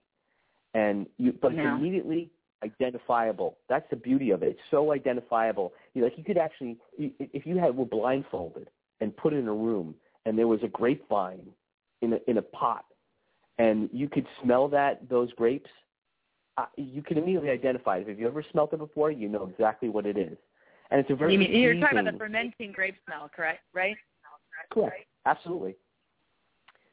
and 0.74 1.08
you, 1.18 1.34
but 1.34 1.54
it's 1.54 1.62
immediately 1.62 2.30
identifiable. 2.64 3.58
That's 3.70 3.90
the 3.90 3.96
beauty 3.96 4.32
of 4.32 4.44
it. 4.44 4.50
It's 4.50 4.60
so 4.72 4.92
identifiable. 4.92 5.74
You 5.94 6.04
like 6.04 6.18
you 6.18 6.24
could 6.24 6.38
actually, 6.38 6.78
if 6.98 7.46
you 7.46 7.58
had 7.58 7.76
were 7.76 7.86
blindfolded 7.86 8.70
and 9.02 9.16
put 9.16 9.34
in 9.34 9.48
a 9.48 9.54
room, 9.54 9.96
and 10.26 10.38
there 10.38 10.48
was 10.48 10.62
a 10.64 10.68
grapevine 10.68 11.48
in 12.02 12.14
a 12.14 12.18
in 12.28 12.38
a 12.38 12.42
pot, 12.42 12.86
and 13.58 13.90
you 13.92 14.08
could 14.08 14.28
smell 14.44 14.68
that 14.70 15.10
those 15.10 15.32
grapes, 15.34 15.70
uh, 16.58 16.66
you 16.76 17.02
can 17.02 17.18
immediately 17.18 17.50
identify 17.50 17.98
it. 17.98 18.08
If 18.08 18.20
you 18.20 18.28
ever 18.28 18.44
smelt 18.52 18.74
it 18.74 18.78
before, 18.78 19.12
you 19.12 19.30
know 19.30 19.48
exactly 19.52 19.90
what 19.90 20.06
it 20.06 20.18
is. 20.18 20.38
And 20.90 21.00
it's 21.00 21.10
a 21.10 21.16
very 21.16 21.34
You 21.34 21.40
mean, 21.40 21.52
you're 21.52 21.80
talking 21.80 22.00
about 22.00 22.14
the 22.14 22.18
fermenting 22.18 22.72
grape 22.72 22.96
smell, 23.06 23.30
correct? 23.36 23.62
Right? 23.74 23.98
Correct. 24.72 25.06
Absolutely. 25.26 25.76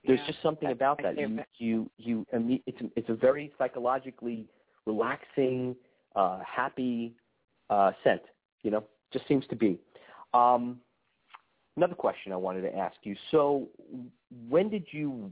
There's 0.07 0.21
Yeah, 0.21 0.27
just 0.27 0.43
something 0.43 0.69
that's 0.69 0.77
about 0.77 1.01
that. 1.03 1.17
You 1.17 1.41
you 1.57 1.91
you 1.99 2.27
it's 2.67 2.81
a, 2.81 2.91
it's 2.97 3.09
a 3.09 3.15
very 3.15 3.53
psychologically 3.57 4.47
relaxing, 4.87 5.75
uh, 6.15 6.41
happy 6.47 7.15
uh, 7.71 7.93
scent. 8.03 8.23
You 8.63 8.71
know, 8.71 8.85
just 9.13 9.27
seems 9.29 9.47
to 9.49 9.57
be. 9.57 9.79
Um, 10.35 10.81
another 11.77 11.95
question 11.95 12.33
I 12.33 12.37
wanted 12.37 12.63
to 12.63 12.77
ask 12.77 12.97
you. 13.03 13.17
So, 13.31 13.69
when 14.49 14.69
did 14.69 14.87
you 14.91 15.31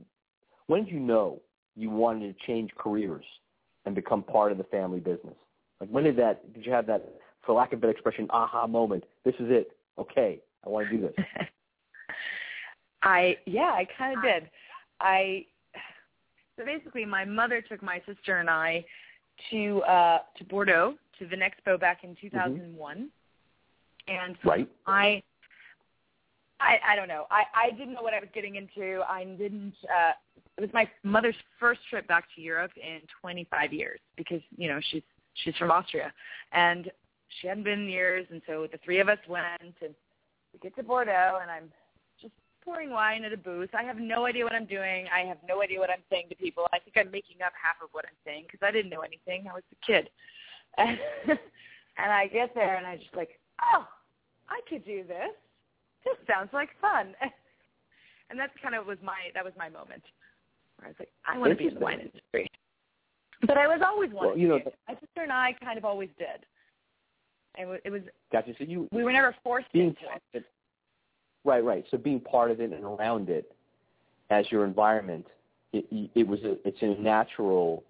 when 0.68 0.84
did 0.84 0.94
you 0.94 1.00
know 1.00 1.40
you 1.76 1.90
wanted 1.90 2.36
to 2.36 2.46
change 2.46 2.70
careers 2.78 3.24
and 3.84 3.94
become 3.94 4.22
part 4.22 4.52
of 4.52 4.58
the 4.58 4.64
family 4.64 5.00
business? 5.00 5.34
Like 5.80 5.90
when 5.90 6.04
did 6.04 6.16
that? 6.16 6.52
Did 6.54 6.64
you 6.64 6.72
have 6.72 6.86
that, 6.86 7.20
for 7.44 7.54
lack 7.54 7.72
of 7.72 7.78
a 7.78 7.80
better 7.80 7.92
expression, 7.92 8.26
aha 8.30 8.66
moment? 8.66 9.04
This 9.24 9.34
is 9.34 9.50
it. 9.50 9.72
Okay, 9.98 10.40
I 10.64 10.68
want 10.68 10.88
to 10.90 10.96
do 10.96 11.02
this. 11.02 11.26
I 13.02 13.36
yeah, 13.46 13.72
I 13.72 13.86
kind 13.98 14.16
of 14.16 14.22
did. 14.22 14.50
I 15.00 15.46
so 16.56 16.64
basically, 16.64 17.04
my 17.04 17.24
mother 17.24 17.60
took 17.60 17.82
my 17.82 18.00
sister 18.06 18.38
and 18.38 18.48
I 18.48 18.84
to 19.50 19.82
uh 19.82 20.18
to 20.38 20.44
Bordeaux 20.44 20.94
to 21.18 21.24
Vinexpo 21.24 21.78
back 21.80 22.04
in 22.04 22.16
2001, 22.20 23.08
and 24.08 24.36
Right. 24.44 24.68
I. 24.86 25.22
I, 26.60 26.92
I 26.92 26.94
don't 26.94 27.08
know. 27.08 27.26
I, 27.28 27.42
I 27.56 27.70
didn't 27.72 27.94
know 27.94 28.02
what 28.02 28.14
I 28.14 28.20
was 28.20 28.28
getting 28.32 28.54
into. 28.54 29.00
I 29.08 29.24
didn't. 29.24 29.74
Uh, 29.82 30.12
it 30.56 30.60
was 30.60 30.70
my 30.72 30.88
mother's 31.02 31.34
first 31.58 31.80
trip 31.90 32.06
back 32.06 32.26
to 32.36 32.40
Europe 32.40 32.70
in 32.76 33.00
25 33.20 33.72
years 33.72 33.98
because 34.16 34.40
you 34.56 34.68
know 34.68 34.78
she's 34.92 35.02
she's 35.42 35.56
from 35.56 35.72
Austria, 35.72 36.12
and 36.52 36.88
she 37.40 37.46
hadn't 37.48 37.64
been 37.64 37.82
in 37.82 37.88
years. 37.88 38.26
And 38.30 38.42
so 38.46 38.66
the 38.70 38.78
three 38.84 39.00
of 39.00 39.08
us 39.08 39.18
went, 39.28 39.46
and 39.60 39.94
we 40.52 40.58
get 40.60 40.74
to 40.76 40.82
Bordeaux, 40.82 41.38
and 41.40 41.50
I'm 41.50 41.70
just 42.20 42.34
pouring 42.64 42.90
wine 42.90 43.24
at 43.24 43.32
a 43.32 43.36
booth. 43.36 43.70
I 43.74 43.82
have 43.82 43.98
no 43.98 44.26
idea 44.26 44.44
what 44.44 44.54
I'm 44.54 44.66
doing. 44.66 45.06
I 45.14 45.20
have 45.26 45.38
no 45.48 45.62
idea 45.62 45.78
what 45.78 45.90
I'm 45.90 46.04
saying 46.10 46.26
to 46.30 46.36
people. 46.36 46.66
I 46.72 46.78
think 46.78 46.96
I'm 46.96 47.10
making 47.10 47.42
up 47.44 47.52
half 47.60 47.76
of 47.82 47.88
what 47.92 48.04
I'm 48.06 48.18
saying 48.24 48.44
because 48.46 48.64
I 48.66 48.70
didn't 48.70 48.90
know 48.90 49.00
anything. 49.00 49.46
I 49.50 49.54
was 49.54 49.62
a 49.72 49.86
kid, 49.86 50.10
and, 50.78 50.98
and 51.28 52.12
I 52.12 52.26
get 52.28 52.54
there, 52.54 52.76
and 52.76 52.86
I 52.86 52.96
just 52.96 53.14
like, 53.14 53.40
oh, 53.74 53.86
I 54.48 54.60
could 54.68 54.84
do 54.84 55.04
this. 55.06 55.32
This 56.04 56.16
sounds 56.26 56.50
like 56.52 56.70
fun. 56.80 57.14
And 58.32 58.40
that's 58.40 58.52
kind 58.62 58.74
of 58.74 58.86
was 58.86 58.96
my 59.04 59.28
that 59.34 59.44
was 59.44 59.52
my 59.58 59.68
moment. 59.68 60.02
Where 60.76 60.86
I 60.86 60.88
was 60.88 60.96
like, 60.98 61.12
I 61.28 61.36
want 61.36 61.52
to 61.52 61.56
be 61.56 61.68
in 61.68 61.74
the 61.74 61.80
wine 61.80 62.00
industry. 62.00 62.50
But 63.42 63.58
I 63.58 63.68
was 63.68 63.82
always 63.84 64.10
wanting 64.10 64.30
Well, 64.30 64.38
you 64.38 64.48
know, 64.48 64.58
to. 64.58 64.72
My 64.88 64.94
sister 64.94 65.20
and 65.20 65.30
I 65.30 65.52
kind 65.62 65.76
of 65.76 65.84
always 65.84 66.08
did. 66.18 66.46
It 67.58 67.66
was, 67.66 67.80
it 67.84 67.90
was 67.90 68.02
Gotcha. 68.32 68.52
So 68.58 68.64
you 68.64 68.88
we 68.92 69.04
were 69.04 69.12
never 69.12 69.34
forced 69.44 69.68
into 69.74 69.90
it. 69.90 70.22
it, 70.32 70.44
right, 71.44 71.62
right. 71.62 71.84
So 71.90 71.98
being 71.98 72.20
part 72.20 72.50
of 72.50 72.60
it 72.60 72.72
and 72.72 72.84
around 72.84 73.28
it 73.28 73.52
as 74.30 74.50
your 74.50 74.64
environment, 74.64 75.26
it, 75.72 76.10
it 76.14 76.26
was 76.26 76.40
a, 76.44 76.56
it's 76.66 76.80
a 76.80 77.00
natural 77.00 77.84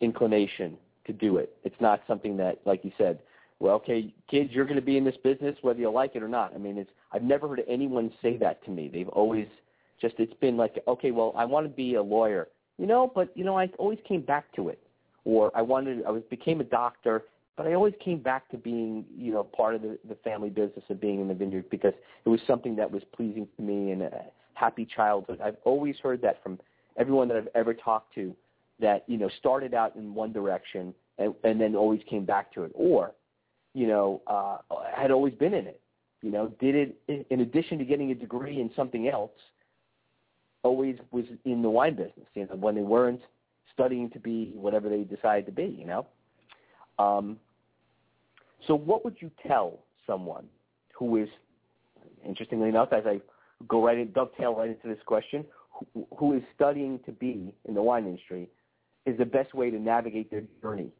inclination 0.00 0.76
to 1.06 1.12
do 1.12 1.38
it. 1.38 1.56
It's 1.64 1.80
not 1.80 2.02
something 2.06 2.36
that, 2.36 2.60
like 2.64 2.84
you 2.84 2.92
said, 2.98 3.18
well, 3.60 3.74
okay, 3.76 4.14
kids, 4.30 4.50
you're 4.52 4.64
going 4.66 4.76
to 4.76 4.82
be 4.82 4.96
in 4.96 5.04
this 5.04 5.16
business 5.24 5.56
whether 5.62 5.80
you 5.80 5.90
like 5.90 6.14
it 6.14 6.22
or 6.22 6.28
not. 6.28 6.54
I 6.54 6.58
mean, 6.58 6.78
it's 6.78 6.90
I've 7.12 7.22
never 7.22 7.48
heard 7.48 7.62
anyone 7.66 8.12
say 8.22 8.36
that 8.36 8.62
to 8.66 8.70
me. 8.70 8.88
They've 8.92 9.08
always 9.08 9.48
just 10.00 10.14
it's 10.18 10.34
been 10.34 10.56
like, 10.56 10.80
okay, 10.86 11.10
well, 11.10 11.32
I 11.36 11.44
want 11.44 11.66
to 11.66 11.70
be 11.70 11.94
a 11.94 12.02
lawyer, 12.02 12.48
you 12.78 12.86
know, 12.86 13.10
but 13.12 13.36
you 13.36 13.44
know, 13.44 13.58
I 13.58 13.68
always 13.78 13.98
came 14.06 14.20
back 14.20 14.52
to 14.54 14.68
it, 14.68 14.78
or 15.24 15.50
I 15.56 15.62
wanted, 15.62 16.04
I 16.06 16.10
was 16.10 16.22
became 16.30 16.60
a 16.60 16.64
doctor, 16.64 17.24
but 17.58 17.66
I 17.66 17.74
always 17.74 17.94
came 18.02 18.20
back 18.20 18.48
to 18.50 18.56
being, 18.56 19.04
you 19.16 19.32
know, 19.32 19.42
part 19.42 19.74
of 19.74 19.82
the, 19.82 19.98
the 20.08 20.14
family 20.14 20.48
business 20.48 20.84
of 20.88 21.00
being 21.00 21.20
in 21.20 21.26
the 21.26 21.34
vineyard 21.34 21.68
because 21.70 21.92
it 22.24 22.28
was 22.28 22.38
something 22.46 22.76
that 22.76 22.88
was 22.88 23.02
pleasing 23.16 23.48
to 23.56 23.62
me 23.62 23.90
and 23.90 24.02
a 24.02 24.26
happy 24.54 24.86
childhood. 24.86 25.40
I've 25.42 25.56
always 25.64 25.96
heard 26.00 26.22
that 26.22 26.40
from 26.40 26.60
everyone 26.96 27.26
that 27.28 27.36
I've 27.36 27.48
ever 27.56 27.74
talked 27.74 28.14
to 28.14 28.32
that, 28.78 29.02
you 29.08 29.18
know, 29.18 29.28
started 29.40 29.74
out 29.74 29.96
in 29.96 30.14
one 30.14 30.32
direction 30.32 30.94
and, 31.18 31.34
and 31.42 31.60
then 31.60 31.74
always 31.74 32.00
came 32.08 32.24
back 32.24 32.54
to 32.54 32.62
it 32.62 32.70
or, 32.76 33.10
you 33.74 33.88
know, 33.88 34.22
uh, 34.28 34.58
had 34.94 35.10
always 35.10 35.34
been 35.34 35.52
in 35.52 35.66
it, 35.66 35.80
you 36.22 36.30
know, 36.30 36.52
did 36.60 36.76
it 36.76 37.26
in- 37.28 37.40
addition 37.40 37.76
to 37.78 37.84
getting 37.84 38.12
a 38.12 38.14
degree 38.14 38.60
in 38.60 38.70
something 38.76 39.08
else, 39.08 39.32
always 40.62 40.96
was 41.10 41.24
in 41.44 41.60
the 41.60 41.68
wine 41.68 41.96
business. 41.96 42.28
You 42.34 42.46
know, 42.46 42.54
when 42.54 42.76
they 42.76 42.82
weren't 42.82 43.22
studying 43.74 44.10
to 44.10 44.20
be 44.20 44.52
whatever 44.54 44.88
they 44.88 45.02
decided 45.02 45.46
to 45.46 45.52
be. 45.52 45.76
You 45.76 45.86
know. 45.86 46.06
Um, 47.00 47.38
so, 48.66 48.74
what 48.74 49.04
would 49.04 49.16
you 49.20 49.30
tell 49.46 49.78
someone 50.06 50.46
who 50.94 51.16
is, 51.16 51.28
interestingly 52.26 52.68
enough, 52.68 52.92
as 52.92 53.04
I 53.06 53.20
go 53.68 53.84
right 53.84 53.98
in, 53.98 54.12
dovetail 54.12 54.54
right 54.54 54.70
into 54.70 54.88
this 54.88 55.02
question, 55.06 55.44
who, 55.94 56.06
who 56.16 56.32
is 56.34 56.42
studying 56.54 56.98
to 57.06 57.12
be 57.12 57.54
in 57.66 57.74
the 57.74 57.82
wine 57.82 58.06
industry, 58.06 58.48
is 59.06 59.16
the 59.18 59.24
best 59.24 59.54
way 59.54 59.70
to 59.70 59.78
navigate 59.78 60.30
their 60.30 60.42
journey, 60.60 60.90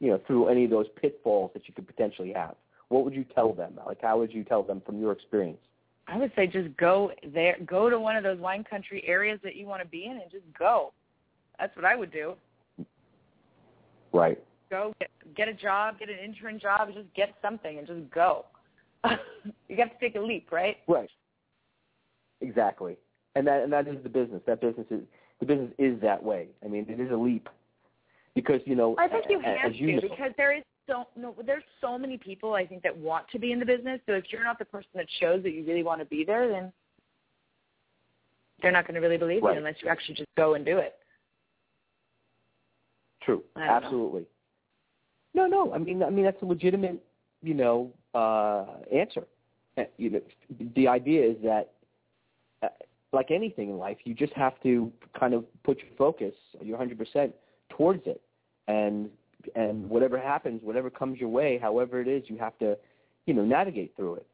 you 0.00 0.10
know, 0.10 0.20
through 0.26 0.48
any 0.48 0.64
of 0.64 0.70
those 0.70 0.86
pitfalls 1.00 1.50
that 1.54 1.68
you 1.68 1.74
could 1.74 1.86
potentially 1.86 2.32
have? 2.32 2.54
What 2.88 3.04
would 3.04 3.14
you 3.14 3.24
tell 3.34 3.52
them? 3.52 3.78
Like, 3.86 4.02
how 4.02 4.18
would 4.18 4.32
you 4.32 4.44
tell 4.44 4.62
them 4.62 4.82
from 4.84 4.98
your 4.98 5.12
experience? 5.12 5.60
I 6.08 6.16
would 6.18 6.32
say 6.34 6.46
just 6.46 6.76
go 6.76 7.12
there, 7.32 7.56
go 7.64 7.88
to 7.88 7.98
one 7.98 8.16
of 8.16 8.24
those 8.24 8.38
wine 8.38 8.64
country 8.64 9.04
areas 9.06 9.38
that 9.44 9.54
you 9.56 9.66
want 9.66 9.82
to 9.82 9.88
be 9.88 10.06
in, 10.06 10.12
and 10.12 10.30
just 10.30 10.44
go. 10.58 10.92
That's 11.58 11.74
what 11.76 11.84
I 11.84 11.94
would 11.94 12.12
do. 12.12 12.34
Right. 14.12 14.42
Go 14.72 14.94
get, 15.00 15.10
get 15.36 15.48
a 15.48 15.52
job, 15.52 15.98
get 15.98 16.08
an 16.08 16.16
intern 16.24 16.58
job, 16.58 16.88
just 16.94 17.12
get 17.14 17.34
something, 17.42 17.76
and 17.76 17.86
just 17.86 18.10
go. 18.10 18.46
you 19.68 19.76
have 19.76 19.90
to 19.90 19.98
take 20.00 20.16
a 20.16 20.18
leap, 20.18 20.50
right? 20.50 20.78
Right. 20.88 21.10
Exactly. 22.40 22.96
And 23.34 23.46
that 23.46 23.64
and 23.64 23.70
that 23.70 23.86
is 23.86 24.02
the 24.02 24.08
business. 24.08 24.40
That 24.46 24.62
business 24.62 24.86
is 24.90 25.02
the 25.40 25.46
business 25.46 25.72
is 25.78 26.00
that 26.00 26.22
way. 26.22 26.48
I 26.64 26.68
mean, 26.68 26.86
it 26.88 26.98
is 26.98 27.10
a 27.10 27.16
leap 27.16 27.50
because 28.34 28.62
you 28.64 28.74
know. 28.74 28.96
I 28.98 29.08
think 29.08 29.26
you 29.28 29.40
have 29.40 29.74
you 29.74 29.88
to 29.88 29.92
know, 29.92 30.00
because 30.00 30.32
there 30.38 30.56
is 30.56 30.62
so 30.88 31.04
no. 31.16 31.34
There's 31.44 31.64
so 31.82 31.98
many 31.98 32.16
people 32.16 32.54
I 32.54 32.64
think 32.64 32.82
that 32.82 32.96
want 32.96 33.28
to 33.32 33.38
be 33.38 33.52
in 33.52 33.58
the 33.58 33.66
business. 33.66 34.00
So 34.06 34.14
if 34.14 34.24
you're 34.30 34.42
not 34.42 34.58
the 34.58 34.64
person 34.64 34.88
that 34.94 35.06
shows 35.20 35.42
that 35.42 35.50
you 35.50 35.66
really 35.66 35.82
want 35.82 36.00
to 36.00 36.06
be 36.06 36.24
there, 36.24 36.48
then 36.48 36.72
they're 38.62 38.72
not 38.72 38.86
going 38.86 38.94
to 38.94 39.00
really 39.00 39.18
believe 39.18 39.42
Right. 39.42 39.52
you 39.52 39.58
unless 39.58 39.76
you 39.82 39.90
actually 39.90 40.14
just 40.14 40.30
go 40.34 40.54
and 40.54 40.64
do 40.64 40.78
it. 40.78 40.94
True. 43.22 43.42
Absolutely. 43.56 44.22
know. 44.22 44.26
No, 45.34 45.46
no. 45.46 45.72
I 45.72 45.78
mean, 45.78 46.02
I 46.02 46.10
mean 46.10 46.24
that's 46.24 46.40
a 46.42 46.46
legitimate, 46.46 47.02
you 47.42 47.54
know, 47.54 47.90
uh, 48.14 48.66
answer. 48.94 49.24
You 49.96 50.10
know, 50.10 50.20
the 50.76 50.86
idea 50.86 51.30
is 51.30 51.36
that, 51.42 51.72
uh, 52.62 52.68
like 53.12 53.30
anything 53.30 53.70
in 53.70 53.78
life, 53.78 53.96
you 54.04 54.14
just 54.14 54.34
have 54.34 54.60
to 54.62 54.92
kind 55.18 55.32
of 55.32 55.44
put 55.64 55.78
your 55.78 55.88
focus, 55.96 56.34
your 56.60 56.76
hundred 56.76 56.98
percent, 56.98 57.34
towards 57.70 58.06
it, 58.06 58.20
and 58.68 59.08
and 59.56 59.88
whatever 59.88 60.18
happens, 60.18 60.60
whatever 60.62 60.90
comes 60.90 61.18
your 61.18 61.28
way, 61.28 61.58
however 61.60 62.00
it 62.00 62.08
is, 62.08 62.22
you 62.26 62.36
have 62.36 62.56
to, 62.58 62.76
you 63.26 63.34
know, 63.34 63.44
navigate 63.44 63.96
through 63.96 64.16
it. 64.16 64.26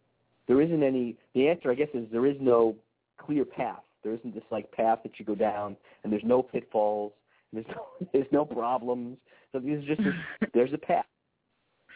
There 0.48 0.60
isn't 0.60 0.82
any. 0.82 1.16
The 1.34 1.48
answer, 1.48 1.70
I 1.70 1.74
guess, 1.74 1.88
is 1.94 2.06
there 2.10 2.26
is 2.26 2.36
no 2.40 2.74
clear 3.18 3.44
path. 3.44 3.82
There 4.02 4.14
isn't 4.14 4.34
this 4.34 4.44
like 4.50 4.70
path 4.72 5.00
that 5.04 5.18
you 5.18 5.24
go 5.24 5.34
down, 5.34 5.76
and 6.02 6.12
there's 6.12 6.24
no 6.24 6.42
pitfalls. 6.42 7.12
There's 7.52 7.66
no 7.68 7.86
there's 8.12 8.26
no 8.32 8.44
problems. 8.44 9.18
So 9.52 9.60
there's 9.60 9.84
just 9.84 10.02
this, 10.02 10.14
there's 10.54 10.72
a 10.72 10.78
path. 10.78 11.04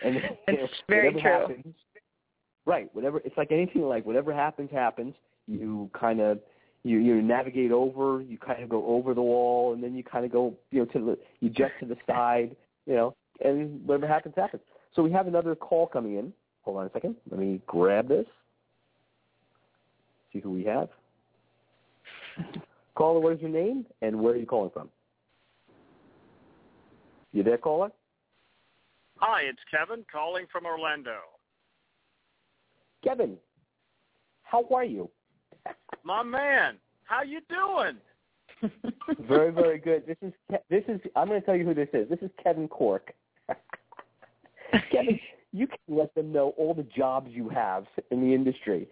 And 0.05 0.17
It's 0.17 0.33
know, 0.49 0.69
very 0.89 1.15
whatever 1.15 1.21
true. 1.21 1.55
happens, 1.55 1.75
right? 2.67 2.89
Whatever 2.95 3.19
it's 3.25 3.37
like 3.37 3.53
anything 3.53 3.83
like 3.83 4.05
whatever 4.05 4.33
happens 4.33 4.71
happens. 4.71 5.15
You 5.47 5.91
kind 5.99 6.21
of 6.21 6.39
you 6.83 6.99
you 6.99 7.21
navigate 7.23 7.73
over. 7.73 8.23
You 8.23 8.39
kind 8.39 8.63
of 8.63 8.69
go 8.69 8.87
over 8.87 9.15
the 9.15 9.23
wall, 9.23 9.75
and 9.75 9.83
then 9.83 9.95
you 9.95 10.03
kind 10.03 10.25
of 10.25 10.33
go 10.33 10.55
you 10.71 10.81
know 10.81 10.85
to 10.87 10.99
the 10.99 11.19
you 11.41 11.51
jet 11.51 11.73
to 11.81 11.87
the 11.87 11.97
side. 12.07 12.57
You 12.87 12.95
know, 12.95 13.17
and 13.45 13.87
whatever 13.87 14.09
happens 14.09 14.35
happens. 14.37 14.63
So 14.95 15.03
we 15.03 15.13
have 15.13 15.27
another 15.27 15.55
call 15.55 15.87
coming 15.87 16.17
in. 16.17 16.33
Hold 16.63 16.79
on 16.79 16.87
a 16.87 16.91
second. 16.93 17.17
Let 17.31 17.41
me 17.41 17.61
grab 17.67 18.09
this. 18.09 18.27
See 20.33 20.41
who 20.41 20.53
we 20.53 20.65
have. 20.65 20.89
Caller, 22.95 23.21
what 23.21 23.35
is 23.35 23.41
your 23.41 23.51
name 23.51 23.87
and 24.01 24.21
where 24.21 24.35
are 24.35 24.37
you 24.37 24.47
calling 24.47 24.71
from? 24.71 24.89
You 27.33 27.43
there, 27.43 27.59
caller? 27.59 27.91
Hi, 29.17 29.43
it's 29.43 29.59
Kevin 29.71 30.05
calling 30.11 30.47
from 30.53 30.67
Orlando. 30.67 31.19
Kevin, 33.03 33.37
how 34.43 34.67
are 34.75 34.85
you? 34.85 35.11
My 36.05 36.23
man, 36.23 36.77
how 37.05 37.23
you 37.23 37.41
doing? 37.49 37.97
Very, 39.29 39.51
very 39.51 39.79
good. 39.79 40.07
This 40.07 40.17
is 40.23 40.33
Ke- 40.49 40.63
this 40.71 40.85
is. 40.87 41.01
I'm 41.17 41.27
going 41.27 41.41
to 41.41 41.45
tell 41.45 41.57
you 41.57 41.65
who 41.65 41.75
this 41.75 41.89
is. 41.93 42.09
This 42.09 42.21
is 42.23 42.31
Kevin 42.41 42.69
Corke. 42.69 43.11
Kevin, 44.93 45.19
you 45.53 45.67
can 45.67 45.79
let 45.89 46.15
them 46.15 46.33
know 46.33 46.51
all 46.57 46.73
the 46.73 46.85
jobs 46.85 47.31
you 47.33 47.49
have 47.49 47.87
in 48.13 48.21
the 48.21 48.33
industry. 48.33 48.89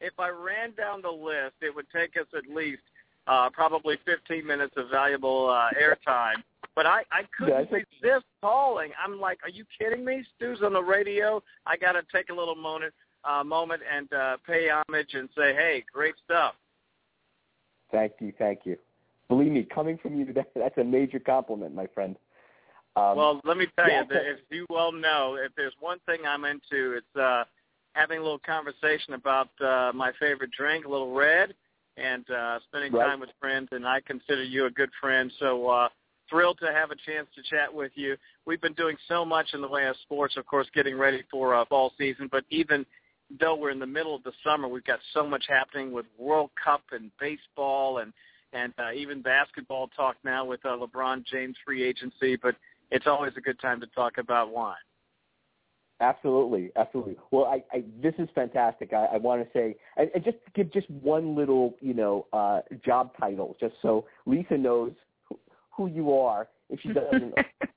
if 0.00 0.12
I 0.18 0.28
ran 0.28 0.74
down 0.76 1.00
the 1.00 1.10
list, 1.10 1.54
it 1.62 1.74
would 1.74 1.86
take 1.90 2.18
us 2.20 2.26
at 2.36 2.54
least 2.54 2.82
uh, 3.28 3.50
probably 3.50 3.98
15 4.04 4.44
minutes 4.44 4.74
of 4.76 4.88
valuable 4.90 5.50
uh, 5.50 5.70
airtime. 5.80 6.42
But 6.74 6.86
I, 6.86 7.02
I 7.10 7.22
couldn't 7.36 7.70
That's 7.70 7.84
resist 8.02 8.24
calling. 8.40 8.92
I'm 9.04 9.20
like, 9.20 9.38
are 9.42 9.50
you 9.50 9.64
kidding 9.78 10.04
me? 10.04 10.24
Stu's 10.36 10.62
on 10.62 10.72
the 10.72 10.82
radio. 10.82 11.42
I 11.66 11.76
got 11.76 11.92
to 11.92 12.02
take 12.12 12.30
a 12.30 12.34
little 12.34 12.54
moment, 12.54 12.94
uh, 13.24 13.44
moment 13.44 13.82
and 13.92 14.12
uh, 14.12 14.36
pay 14.46 14.68
homage 14.70 15.14
and 15.14 15.28
say, 15.36 15.54
hey, 15.54 15.84
great 15.92 16.14
stuff. 16.24 16.54
Thank 17.90 18.12
you, 18.20 18.32
thank 18.38 18.60
you. 18.64 18.76
Believe 19.28 19.52
me, 19.52 19.64
coming 19.64 19.98
from 19.98 20.18
you, 20.18 20.32
that, 20.34 20.50
that's 20.54 20.78
a 20.78 20.84
major 20.84 21.18
compliment, 21.18 21.74
my 21.74 21.86
friend. 21.88 22.16
Um, 22.96 23.16
well, 23.16 23.40
let 23.44 23.56
me 23.56 23.66
tell 23.78 23.88
yeah, 23.88 24.02
you, 24.02 24.08
that 24.08 24.22
if 24.26 24.38
you 24.50 24.66
well 24.70 24.90
know, 24.90 25.36
if 25.40 25.52
there's 25.56 25.74
one 25.78 25.98
thing 26.06 26.20
I'm 26.26 26.44
into, 26.44 26.94
it's 26.94 27.16
uh, 27.16 27.44
having 27.92 28.18
a 28.18 28.22
little 28.22 28.40
conversation 28.40 29.14
about 29.14 29.48
uh, 29.60 29.92
my 29.94 30.12
favorite 30.18 30.50
drink, 30.56 30.84
a 30.84 30.88
little 30.88 31.12
red, 31.12 31.54
and 31.98 32.28
uh, 32.30 32.58
spending 32.68 32.92
Right. 32.92 33.06
time 33.06 33.20
with 33.20 33.30
friends. 33.40 33.68
And 33.72 33.86
I 33.86 34.00
consider 34.00 34.42
you 34.42 34.66
a 34.66 34.70
good 34.70 34.90
friend, 35.00 35.30
so 35.38 35.68
uh, 35.68 35.88
thrilled 36.30 36.58
to 36.60 36.72
have 36.72 36.90
a 36.90 36.96
chance 36.96 37.26
to 37.34 37.42
chat 37.42 37.72
with 37.72 37.92
you. 37.94 38.16
We've 38.46 38.60
been 38.60 38.74
doing 38.74 38.96
so 39.08 39.24
much 39.24 39.48
in 39.54 39.60
the 39.60 39.68
way 39.68 39.86
of 39.86 39.96
sports, 40.02 40.36
of 40.36 40.46
course, 40.46 40.66
getting 40.74 40.96
ready 40.96 41.22
for 41.30 41.54
uh, 41.54 41.64
fall 41.66 41.92
season, 41.98 42.28
but 42.30 42.44
even 42.50 42.84
though 43.40 43.54
we're 43.56 43.70
in 43.70 43.78
the 43.78 43.86
middle 43.86 44.14
of 44.14 44.22
the 44.22 44.32
summer, 44.42 44.68
we've 44.68 44.84
got 44.84 45.00
so 45.12 45.26
much 45.26 45.44
happening 45.48 45.92
with 45.92 46.06
World 46.18 46.50
Cup 46.62 46.82
and 46.92 47.10
baseball 47.20 47.98
and 47.98 48.12
and 48.54 48.72
uh, 48.78 48.92
even 48.92 49.20
basketball 49.20 49.88
talk 49.88 50.16
now 50.24 50.42
with 50.42 50.64
uh, 50.64 50.68
LeBron 50.68 51.22
James 51.26 51.54
free 51.66 51.82
agency. 51.84 52.34
But 52.34 52.56
it's 52.90 53.06
always 53.06 53.32
a 53.36 53.42
good 53.42 53.60
time 53.60 53.78
to 53.80 53.86
talk 53.88 54.16
about 54.16 54.50
wine. 54.50 54.74
Absolutely, 56.00 56.70
absolutely. 56.76 57.16
Well, 57.32 57.46
I, 57.46 57.64
I 57.72 57.82
this 58.00 58.14
is 58.18 58.28
fantastic. 58.34 58.92
I, 58.92 59.06
I 59.06 59.16
want 59.16 59.42
to 59.42 59.48
say, 59.52 59.74
and, 59.96 60.08
and 60.14 60.22
just 60.22 60.36
give 60.54 60.72
just 60.72 60.88
one 60.90 61.34
little, 61.34 61.74
you 61.80 61.92
know, 61.92 62.26
uh, 62.32 62.60
job 62.84 63.10
title, 63.18 63.56
just 63.58 63.74
so 63.82 64.06
Lisa 64.24 64.56
knows 64.56 64.92
who, 65.28 65.38
who 65.70 65.86
you 65.88 66.14
are. 66.14 66.46
If 66.70 66.80
she 66.80 66.92
doesn't, 66.92 67.34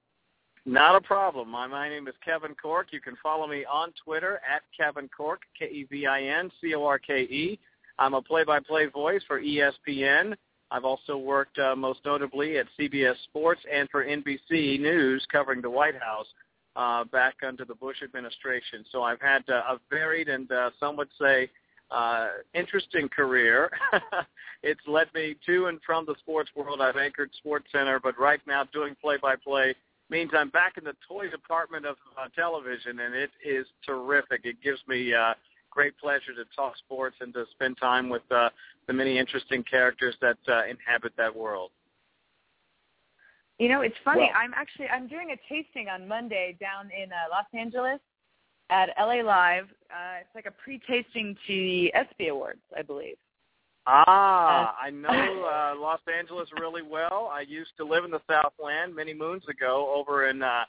Not 0.65 0.95
a 0.95 1.01
problem. 1.01 1.49
My, 1.49 1.65
my 1.65 1.89
name 1.89 2.07
is 2.07 2.13
Kevin 2.23 2.53
Corke. 2.63 2.91
You 2.91 3.01
can 3.01 3.15
follow 3.23 3.47
me 3.47 3.65
on 3.65 3.91
Twitter 4.03 4.39
at 4.47 4.62
Kevin 4.77 5.10
Corke, 5.10 5.41
K-E-V-I-N-C-O-R-K-E. 5.57 7.60
I'm 7.97 8.13
a 8.13 8.21
play-by-play 8.21 8.86
voice 8.88 9.21
for 9.27 9.39
E 9.39 9.60
ESPN. 9.60 10.36
I've 10.69 10.86
also 10.86 11.17
worked 11.17 11.57
uh, 11.57 11.75
most 11.75 12.01
notably 12.05 12.60
at 12.60 12.67
CBS 12.79 13.15
Sports 13.23 13.62
and 13.71 13.89
for 13.89 14.05
NBC 14.05 14.79
News 14.79 15.25
covering 15.31 15.62
the 15.62 15.69
White 15.69 15.99
House 16.01 16.27
uh, 16.75 17.03
back 17.05 17.36
under 17.45 17.65
the 17.65 17.75
Bush 17.75 17.97
administration. 18.03 18.86
So 18.91 19.03
I've 19.03 19.21
had 19.21 19.43
uh, 19.49 19.75
a 19.75 19.79
varied 19.89 20.29
and 20.29 20.51
uh, 20.51 20.71
some 20.79 20.95
would 20.97 21.10
say 21.19 21.49
uh, 21.91 22.27
interesting 22.53 23.10
career. 23.10 23.69
it's 24.63 24.81
led 24.88 25.07
me 25.13 25.36
to 25.45 25.65
and 25.67 25.79
from 25.86 26.05
the 26.05 26.15
sports 26.19 26.49
world. 26.55 26.81
I've 26.81 26.97
anchored 26.97 27.31
Sports 27.38 27.67
Center, 27.71 27.99
but 27.99 28.17
right 28.17 28.39
now 28.47 28.63
doing 28.71 28.95
play-by-play 29.01 29.75
means 30.10 30.31
I'm 30.34 30.49
back 30.49 30.77
in 30.77 30.84
the 30.84 30.95
toy 31.07 31.29
department 31.29 31.86
of 31.86 31.95
uh, 32.17 32.27
television, 32.36 32.99
and 32.99 33.15
it 33.15 33.31
is 33.45 33.65
terrific. 33.86 34.41
It 34.43 34.62
gives 34.62 34.79
me 34.88 35.13
uh, 35.13 35.34
great 35.69 35.97
pleasure 35.97 36.34
to 36.36 36.43
talk 36.55 36.77
sports 36.77 37.15
and 37.21 37.34
to 37.34 37.45
spend 37.51 37.77
time 37.77 38.10
with 38.10 38.23
uh, 38.31 38.49
the 38.88 38.93
many 38.93 39.17
interesting 39.17 39.63
characters 39.63 40.15
that 40.21 40.38
uh, 40.47 40.65
inhabit 40.69 41.13
that 41.17 41.36
world. 41.36 41.71
You 43.62 43.69
know, 43.69 43.82
it's 43.82 43.95
funny. 44.04 44.21
Well- 44.21 44.32
I'm 44.36 44.56
actually 44.56 44.88
I'm 44.88 45.08
doing 45.08 45.30
a 45.30 45.38
tasting 45.47 45.88
on 45.88 46.08
Monday 46.08 46.58
down 46.60 46.89
in 46.89 47.12
uh, 47.12 47.30
Los 47.30 47.45
Angeles 47.54 48.00
at 48.71 48.89
LA 49.00 49.21
Live. 49.21 49.65
Uh, 49.91 50.17
it's 50.21 50.34
like 50.34 50.47
a 50.47 50.52
pre-tasting 50.52 51.36
to 51.45 51.54
the 51.54 51.93
ESPY 51.93 52.30
Awards, 52.30 52.63
I 52.76 52.82
believe. 52.82 53.17
Ah, 53.86 54.76
I 54.82 54.89
know 54.89 55.10
uh, 55.10 55.80
Los 55.80 56.00
Angeles 56.12 56.50
really 56.60 56.82
well. 56.82 57.30
I 57.32 57.41
used 57.41 57.71
to 57.78 57.86
live 57.86 58.04
in 58.04 58.10
the 58.10 58.21
Southland 58.28 58.95
many 58.95 59.13
moons 59.13 59.43
ago 59.47 59.93
over 59.95 60.28
in 60.28 60.41
uh, 60.41 60.63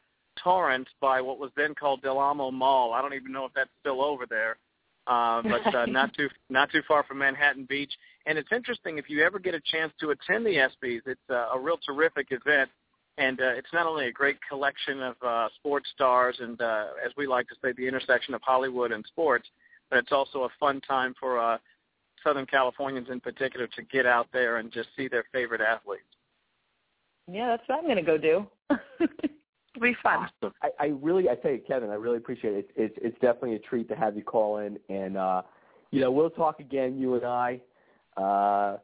Torrance 0.44 0.88
by 1.00 1.22
what 1.22 1.38
was 1.38 1.50
then 1.56 1.74
called 1.74 2.02
Del 2.02 2.18
Amo 2.18 2.50
Mall. 2.50 2.92
I 2.92 3.00
don't 3.00 3.14
even 3.14 3.32
know 3.32 3.46
if 3.46 3.52
that's 3.54 3.70
still 3.80 4.02
over 4.02 4.26
there, 4.28 4.58
uh, 5.06 5.40
but 5.48 5.74
uh, 5.74 5.86
not 5.86 6.12
too 6.14 6.28
not 6.50 6.70
too 6.70 6.82
far 6.86 7.04
from 7.04 7.18
Manhattan 7.18 7.64
Beach. 7.64 7.92
And 8.26 8.36
it's 8.36 8.52
interesting 8.52 8.98
if 8.98 9.08
you 9.08 9.24
ever 9.24 9.38
get 9.38 9.54
a 9.54 9.60
chance 9.60 9.94
to 10.00 10.10
attend 10.10 10.44
the 10.44 10.50
ESPYS. 10.56 11.00
It's 11.06 11.20
uh, 11.30 11.48
a 11.54 11.58
real 11.58 11.78
terrific 11.86 12.28
event, 12.30 12.70
and 13.18 13.40
uh, 13.40 13.48
it's 13.48 13.72
not 13.72 13.86
only 13.86 14.06
a 14.06 14.12
great 14.12 14.38
collection 14.48 15.02
of 15.02 15.16
uh, 15.24 15.48
sports 15.56 15.88
stars 15.94 16.36
and, 16.40 16.60
uh, 16.60 16.86
as 17.04 17.12
we 17.16 17.26
like 17.26 17.48
to 17.48 17.54
say, 17.62 17.72
the 17.72 17.86
intersection 17.86 18.34
of 18.34 18.40
Hollywood 18.42 18.92
and 18.92 19.04
sports, 19.06 19.46
but 19.90 19.98
it's 19.98 20.12
also 20.12 20.44
a 20.44 20.48
fun 20.58 20.80
time 20.80 21.14
for 21.20 21.38
uh, 21.38 21.58
Southern 22.24 22.46
Californians 22.46 23.08
in 23.10 23.20
particular 23.20 23.66
to 23.66 23.82
get 23.82 24.06
out 24.06 24.28
there 24.32 24.56
and 24.56 24.72
just 24.72 24.88
see 24.96 25.08
their 25.08 25.24
favorite 25.32 25.60
athletes. 25.60 26.04
Yeah, 27.30 27.48
that's 27.48 27.62
what 27.68 27.78
I'm 27.78 27.84
going 27.84 27.96
to 27.96 28.02
go 28.02 28.18
do. 28.18 28.46
It'll 29.00 29.80
be 29.80 29.94
fun. 30.02 30.28
Awesome. 30.42 30.54
I, 30.62 30.70
I 30.80 30.86
really, 30.86 31.28
I 31.28 31.34
tell 31.34 31.52
you, 31.52 31.60
Kevin, 31.66 31.90
I 31.90 31.94
really 31.94 32.16
appreciate 32.16 32.54
it. 32.54 32.70
It's 32.74 32.94
it's 33.00 33.14
definitely 33.20 33.54
a 33.54 33.58
treat 33.60 33.88
to 33.90 33.94
have 33.94 34.16
you 34.16 34.22
call 34.22 34.58
in, 34.58 34.78
and 34.88 35.16
uh, 35.16 35.42
you 35.90 36.00
know, 36.00 36.10
we'll 36.10 36.30
talk 36.30 36.58
again, 36.58 36.98
you 36.98 37.14
and 37.14 37.24
I. 37.24 37.60
Uh, 38.16 38.78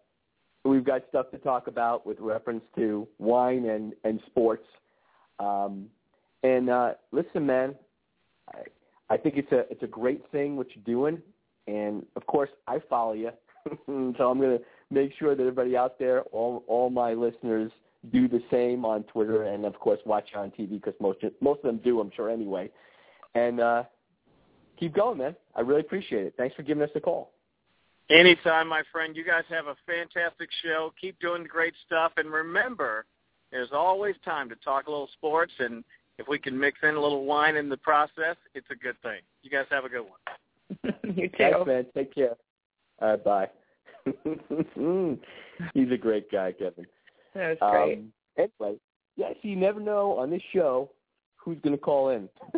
we've 0.68 0.84
got 0.84 1.02
stuff 1.08 1.30
to 1.30 1.38
talk 1.38 1.66
about 1.66 2.06
with 2.06 2.18
reference 2.20 2.62
to 2.76 3.06
wine 3.18 3.68
and 3.68 3.94
and 4.04 4.20
sports. 4.26 4.64
Um, 5.38 5.86
and 6.42 6.70
uh, 6.70 6.92
listen, 7.12 7.46
man, 7.46 7.74
I, 8.52 8.62
I 9.10 9.16
think 9.16 9.36
it's 9.36 9.52
a 9.52 9.70
it's 9.70 9.82
a 9.82 9.88
great 9.88 10.22
thing 10.30 10.56
what 10.56 10.68
you're 10.74 10.84
doing, 10.84 11.20
and 11.66 12.04
of 12.16 12.26
course 12.26 12.50
I 12.66 12.80
follow 12.88 13.14
you, 13.14 13.30
so 13.86 14.30
I'm 14.30 14.40
to 14.40 14.60
make 14.90 15.12
sure 15.18 15.34
that 15.34 15.40
everybody 15.40 15.76
out 15.76 15.98
there, 15.98 16.22
all 16.32 16.64
all 16.66 16.90
my 16.90 17.12
listeners, 17.14 17.72
do 18.12 18.28
the 18.28 18.42
same 18.50 18.84
on 18.84 19.04
Twitter, 19.04 19.44
and 19.44 19.64
of 19.64 19.78
course 19.80 20.00
watch 20.04 20.30
on 20.36 20.50
TV 20.50 20.70
because 20.70 20.94
most 21.00 21.18
most 21.40 21.58
of 21.58 21.64
them 21.64 21.78
do, 21.78 22.00
I'm 22.00 22.10
sure 22.14 22.30
anyway. 22.30 22.70
And 23.34 23.60
uh, 23.60 23.84
keep 24.78 24.94
going, 24.94 25.18
man. 25.18 25.36
I 25.54 25.60
really 25.60 25.80
appreciate 25.80 26.26
it. 26.26 26.34
Thanks 26.36 26.54
for 26.56 26.62
giving 26.62 26.82
us 26.82 26.90
a 26.94 27.00
call. 27.00 27.32
Anytime, 28.10 28.68
my 28.68 28.82
friend. 28.90 29.16
You 29.16 29.24
guys 29.24 29.44
have 29.50 29.66
a 29.66 29.76
fantastic 29.86 30.48
show. 30.62 30.92
Keep 31.00 31.20
doing 31.20 31.42
the 31.42 31.48
great 31.48 31.74
stuff, 31.86 32.12
and 32.16 32.30
remember, 32.30 33.04
there's 33.50 33.70
always 33.72 34.14
time 34.24 34.48
to 34.48 34.56
talk 34.56 34.86
a 34.86 34.90
little 34.90 35.10
sports 35.14 35.52
and 35.58 35.84
if 36.18 36.26
we 36.26 36.38
can 36.38 36.58
mix 36.58 36.80
in 36.82 36.96
a 36.96 37.00
little 37.00 37.24
wine 37.24 37.56
in 37.56 37.68
the 37.68 37.76
process, 37.76 38.36
it's 38.54 38.66
a 38.70 38.74
good 38.74 39.00
thing. 39.02 39.20
You 39.42 39.50
guys 39.50 39.66
have 39.70 39.84
a 39.84 39.88
good 39.88 40.02
one. 40.02 40.94
you 41.16 41.28
too. 41.28 41.34
Thanks, 41.38 41.66
man. 41.66 41.86
Take 41.94 42.14
care. 42.14 42.34
All 43.00 43.10
right, 43.10 43.24
bye. 43.24 43.48
He's 45.74 45.92
a 45.92 45.96
great 45.96 46.30
guy, 46.30 46.52
Kevin. 46.52 46.86
That 47.34 47.58
was 47.60 47.70
great. 47.70 47.98
Um, 47.98 48.12
anyway, 48.36 48.78
yeah, 49.16 49.30
so 49.30 49.48
you 49.48 49.56
never 49.56 49.80
know 49.80 50.18
on 50.18 50.30
this 50.30 50.42
show 50.52 50.90
who's 51.36 51.58
going 51.62 51.76
to 51.76 51.80
call 51.80 52.10
in. 52.10 52.28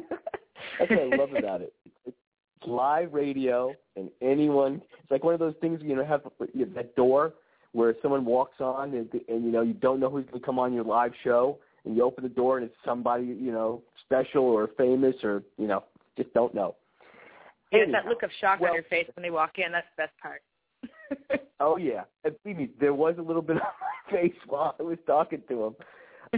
That's 0.78 0.90
what 0.90 0.98
I 0.98 1.16
love 1.16 1.34
about 1.34 1.60
it. 1.60 1.74
It's 2.06 2.16
live 2.66 3.12
radio, 3.12 3.74
and 3.96 4.10
anyone. 4.20 4.82
It's 5.02 5.10
like 5.10 5.24
one 5.24 5.34
of 5.34 5.40
those 5.40 5.54
things 5.60 5.80
you 5.82 5.96
know 5.96 6.04
have 6.04 6.22
you 6.54 6.66
know, 6.66 6.72
that 6.74 6.94
door 6.96 7.34
where 7.72 7.94
someone 8.02 8.24
walks 8.24 8.60
on, 8.60 8.94
and, 8.94 9.08
and 9.28 9.44
you 9.44 9.52
know 9.52 9.62
you 9.62 9.74
don't 9.74 10.00
know 10.00 10.10
who's 10.10 10.24
going 10.26 10.40
to 10.40 10.46
come 10.46 10.58
on 10.58 10.72
your 10.72 10.84
live 10.84 11.12
show, 11.22 11.58
and 11.84 11.96
you 11.96 12.02
open 12.02 12.22
the 12.22 12.30
door 12.30 12.58
and 12.58 12.66
it's 12.66 12.76
somebody 12.84 13.24
you 13.24 13.52
know 13.52 13.82
special 14.04 14.44
or 14.44 14.68
famous 14.76 15.14
or 15.22 15.42
you 15.58 15.66
know 15.66 15.84
just 16.16 16.32
don't 16.34 16.54
know. 16.54 16.74
There's 17.72 17.84
Anyhow, 17.84 18.02
that 18.02 18.08
look 18.08 18.22
of 18.22 18.30
shock 18.40 18.60
well, 18.60 18.70
on 18.70 18.74
your 18.74 18.84
face 18.84 19.06
when 19.14 19.22
they 19.22 19.30
walk 19.30 19.58
in. 19.58 19.72
That's 19.72 19.86
the 19.96 20.02
best 20.02 20.12
part. 20.20 21.40
oh 21.60 21.76
yeah, 21.76 22.04
and 22.24 22.34
believe 22.42 22.58
me, 22.58 22.70
there 22.80 22.94
was 22.94 23.14
a 23.18 23.22
little 23.22 23.42
bit 23.42 23.56
on 23.56 23.62
my 23.62 24.20
face 24.20 24.36
while 24.46 24.74
I 24.78 24.82
was 24.82 24.98
talking 25.06 25.42
to 25.48 25.64
him. 25.64 25.76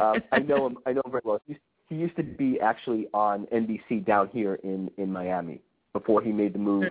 Um, 0.01 0.23
I 0.33 0.39
know 0.39 0.67
him. 0.67 0.79
I 0.87 0.93
know 0.93 1.03
him 1.05 1.11
very 1.11 1.23
well. 1.25 1.41
He, 1.47 1.57
he 1.89 1.97
used 1.97 2.17
to 2.17 2.23
be 2.23 2.59
actually 2.61 3.09
on 3.13 3.47
NBC 3.53 4.05
down 4.07 4.29
here 4.33 4.55
in 4.63 4.91
in 4.97 5.13
Miami 5.13 5.61
before 5.93 6.23
he 6.23 6.33
made 6.33 6.55
the 6.55 6.59
move 6.59 6.85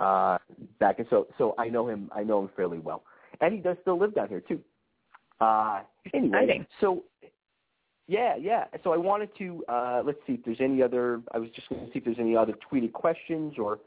uh, 0.00 0.38
back, 0.78 0.98
and 0.98 1.06
so 1.10 1.26
so 1.38 1.54
I 1.58 1.68
know 1.68 1.88
him. 1.88 2.10
I 2.14 2.22
know 2.22 2.40
him 2.40 2.50
fairly 2.56 2.78
well, 2.78 3.02
and 3.40 3.52
he 3.52 3.60
does 3.60 3.76
still 3.82 3.98
live 3.98 4.14
down 4.14 4.28
here 4.28 4.40
too. 4.40 4.60
Uh, 5.40 5.80
anyway, 6.14 6.38
Exciting. 6.42 6.66
so 6.80 7.04
yeah, 8.06 8.36
yeah. 8.36 8.64
So 8.82 8.92
I 8.92 8.96
wanted 8.96 9.30
to 9.38 9.64
uh, 9.68 10.02
let's 10.04 10.18
see 10.26 10.34
if 10.34 10.44
there's 10.44 10.60
any 10.60 10.82
other. 10.82 11.20
I 11.32 11.38
was 11.38 11.50
just 11.54 11.68
going 11.68 11.84
to 11.84 11.92
see 11.92 11.98
if 11.98 12.04
there's 12.04 12.18
any 12.18 12.36
other 12.36 12.54
tweeted 12.72 12.92
questions 12.92 13.54
or 13.58 13.78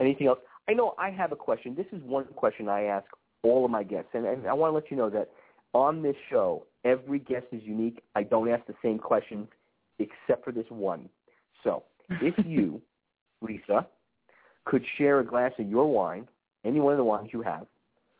anything 0.00 0.26
else. 0.26 0.38
I 0.68 0.72
know 0.72 0.94
I 0.98 1.10
have 1.10 1.32
a 1.32 1.36
question. 1.36 1.74
This 1.74 1.86
is 1.92 2.02
one 2.02 2.24
question 2.34 2.68
I 2.68 2.84
ask 2.84 3.06
all 3.42 3.64
of 3.64 3.70
my 3.70 3.84
guests, 3.84 4.10
and, 4.14 4.26
and 4.26 4.46
I 4.46 4.52
want 4.52 4.72
to 4.72 4.74
let 4.74 4.90
you 4.90 4.96
know 4.96 5.08
that 5.10 5.30
on 5.74 6.02
this 6.02 6.16
show, 6.28 6.66
every 6.84 7.18
guest 7.18 7.46
is 7.52 7.62
unique. 7.62 8.02
I 8.14 8.22
don't 8.22 8.50
ask 8.50 8.66
the 8.66 8.74
same 8.82 8.98
questions 8.98 9.48
except 9.98 10.44
for 10.44 10.52
this 10.52 10.66
one. 10.68 11.08
So 11.62 11.84
if 12.20 12.34
you, 12.46 12.80
Lisa, 13.40 13.86
could 14.68 14.84
share 14.98 15.20
a 15.20 15.24
glass 15.24 15.50
of 15.58 15.66
your 15.66 15.90
wine, 15.90 16.28
any 16.64 16.78
one 16.78 16.92
of 16.92 16.98
the 16.98 17.04
wines 17.04 17.30
you 17.32 17.40
have, 17.40 17.66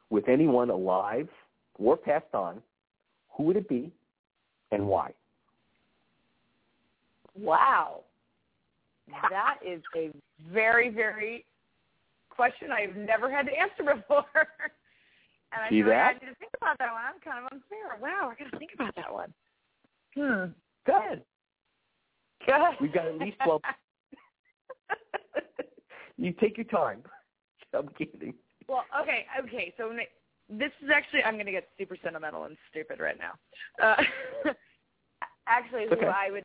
with 0.08 0.28
anyone 0.28 0.70
alive 0.70 1.28
or 1.74 1.94
passed 1.94 2.32
on, 2.32 2.62
who 3.36 3.42
would 3.44 3.56
it 3.56 3.68
be 3.68 3.92
and 4.72 4.86
why? 4.88 5.12
Wow. 7.38 8.00
That 9.30 9.58
is 9.66 9.82
a 9.94 10.10
very, 10.50 10.88
very 10.88 11.44
question 12.30 12.72
I've 12.72 12.96
never 12.96 13.30
had 13.30 13.46
to 13.46 13.52
answer 13.52 13.94
before. 13.96 14.24
and 15.52 15.62
I 15.62 15.68
See 15.68 15.82
like 15.82 15.92
I 15.92 15.96
that? 15.96 16.12
need 16.22 16.28
to 16.30 16.34
think 16.36 16.52
about 16.56 16.78
that 16.78 16.92
one. 16.92 17.02
I'm 17.04 17.20
kind 17.22 17.44
of 17.44 17.52
unfair. 17.52 17.98
Wow, 18.00 18.32
I 18.32 18.42
got 18.42 18.50
to 18.50 18.58
think 18.58 18.70
about 18.74 18.94
that 18.96 19.12
one. 19.12 19.34
Hmm. 20.16 20.52
Go 20.86 20.98
ahead. 20.98 21.22
Good. 22.46 22.80
We've 22.80 22.94
got 22.94 23.06
at 23.06 23.18
least 23.18 23.36
12. 23.44 23.60
you 26.18 26.32
take 26.32 26.56
your 26.58 26.66
time. 26.66 27.02
I'm 27.74 27.88
kidding. 27.96 28.34
well, 28.68 28.84
okay, 29.02 29.26
okay. 29.44 29.74
So 29.78 29.92
this 30.48 30.72
is 30.82 30.90
actually 30.92 31.22
I'm 31.24 31.34
going 31.34 31.46
to 31.46 31.52
get 31.52 31.68
super 31.78 31.96
sentimental 32.02 32.44
and 32.44 32.56
stupid 32.70 33.00
right 33.00 33.16
now. 33.18 33.32
Uh, 33.82 34.02
actually, 35.46 35.84
who 35.84 35.92
Okay. 35.92 36.06
I 36.06 36.30
would. 36.30 36.42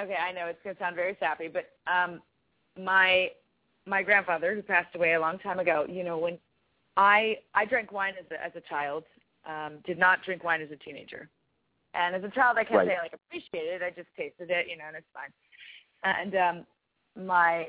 Okay, 0.00 0.16
I 0.16 0.32
know 0.32 0.46
it's 0.46 0.58
going 0.62 0.76
to 0.76 0.82
sound 0.82 0.94
very 0.96 1.16
sappy, 1.20 1.48
but 1.48 1.70
um, 1.90 2.20
my 2.78 3.30
my 3.86 4.02
grandfather, 4.02 4.54
who 4.54 4.62
passed 4.62 4.94
away 4.94 5.14
a 5.14 5.20
long 5.20 5.38
time 5.38 5.58
ago, 5.58 5.86
you 5.88 6.04
know, 6.04 6.18
when 6.18 6.38
I 6.96 7.38
I 7.54 7.64
drank 7.64 7.92
wine 7.92 8.14
as 8.18 8.26
a, 8.30 8.44
as 8.44 8.52
a 8.56 8.60
child, 8.68 9.04
um, 9.46 9.78
did 9.86 9.98
not 9.98 10.22
drink 10.24 10.44
wine 10.44 10.60
as 10.60 10.70
a 10.70 10.76
teenager, 10.76 11.28
and 11.94 12.14
as 12.14 12.24
a 12.24 12.28
child, 12.28 12.58
I 12.58 12.64
can't 12.64 12.78
Right. 12.78 12.88
say 12.88 12.96
I 12.96 13.02
like 13.02 13.14
appreciated 13.14 13.80
it. 13.80 13.82
I 13.82 13.90
just 13.90 14.08
tasted 14.16 14.50
it, 14.50 14.68
you 14.68 14.76
know, 14.76 14.84
and 14.88 14.96
it's 14.96 15.06
fine. 15.14 15.32
And 16.04 16.34
um, 16.36 16.66
my 17.26 17.66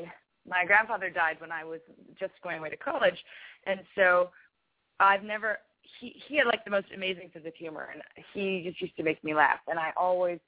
my 0.47 0.65
grandfather 0.65 1.09
died 1.09 1.37
when 1.39 1.51
I 1.51 1.63
was 1.63 1.79
just 2.19 2.33
going 2.43 2.59
away 2.59 2.69
to 2.69 2.77
college, 2.77 3.17
and 3.65 3.79
so 3.95 4.29
I've 4.99 5.23
never. 5.23 5.59
He 5.99 6.15
he 6.27 6.37
had 6.37 6.47
like 6.47 6.65
the 6.65 6.71
most 6.71 6.87
amazing 6.93 7.29
sense 7.33 7.45
of 7.45 7.55
humor, 7.55 7.89
and 7.93 8.01
he 8.33 8.63
just 8.67 8.81
used 8.81 8.95
to 8.97 9.03
make 9.03 9.23
me 9.23 9.33
laugh, 9.33 9.59
and 9.67 9.79
I 9.79 9.91
always 9.95 10.39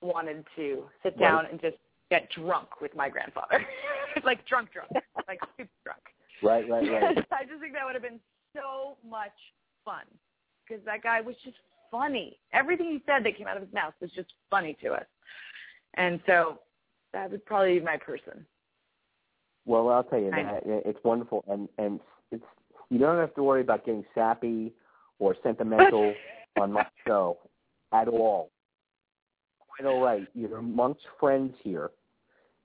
wanted 0.00 0.44
to 0.56 0.84
sit 1.02 1.14
Right. 1.16 1.20
down 1.20 1.46
and 1.46 1.60
just 1.60 1.76
get 2.10 2.28
drunk 2.30 2.80
with 2.80 2.94
my 2.94 3.08
grandfather, 3.08 3.64
like 4.24 4.44
drunk, 4.46 4.70
drunk, 4.72 4.90
like 5.26 5.40
super 5.56 5.70
drunk. 5.84 6.02
Right, 6.42 6.68
right, 6.68 6.88
right. 6.90 7.18
I 7.32 7.44
just 7.44 7.60
think 7.60 7.72
that 7.74 7.84
would 7.84 7.94
have 7.94 8.02
been 8.02 8.20
so 8.54 8.96
much 9.08 9.32
fun 9.84 10.04
because 10.66 10.84
that 10.84 11.02
guy 11.02 11.20
was 11.20 11.36
just 11.44 11.56
funny. 11.90 12.38
Everything 12.52 12.90
he 12.90 13.02
said 13.06 13.24
that 13.24 13.36
came 13.38 13.46
out 13.46 13.56
of 13.56 13.62
his 13.62 13.72
mouth 13.72 13.94
was 14.00 14.10
just 14.12 14.32
funny 14.50 14.76
to 14.82 14.92
us, 14.92 15.06
and 15.94 16.20
so 16.26 16.58
that 17.12 17.30
would 17.30 17.44
probably 17.46 17.78
be 17.78 17.84
my 17.84 17.96
person. 17.96 18.46
Well, 19.64 19.88
I'll 19.90 20.02
tell 20.04 20.18
you 20.18 20.30
that 20.30 20.62
it's 20.64 20.98
wonderful, 21.04 21.44
and 21.48 21.68
and 21.78 22.00
it's 22.30 22.44
you 22.90 22.98
don't 22.98 23.18
have 23.18 23.34
to 23.34 23.42
worry 23.42 23.60
about 23.60 23.86
getting 23.86 24.04
sappy 24.14 24.72
or 25.18 25.36
sentimental 25.42 26.14
on 26.60 26.72
my 26.72 26.86
show 27.06 27.38
at 27.92 28.08
all. 28.08 28.50
Quite 29.76 29.88
all 29.88 30.00
right. 30.02 30.26
You're 30.34 30.58
amongst 30.58 31.00
friends 31.18 31.54
here. 31.62 31.90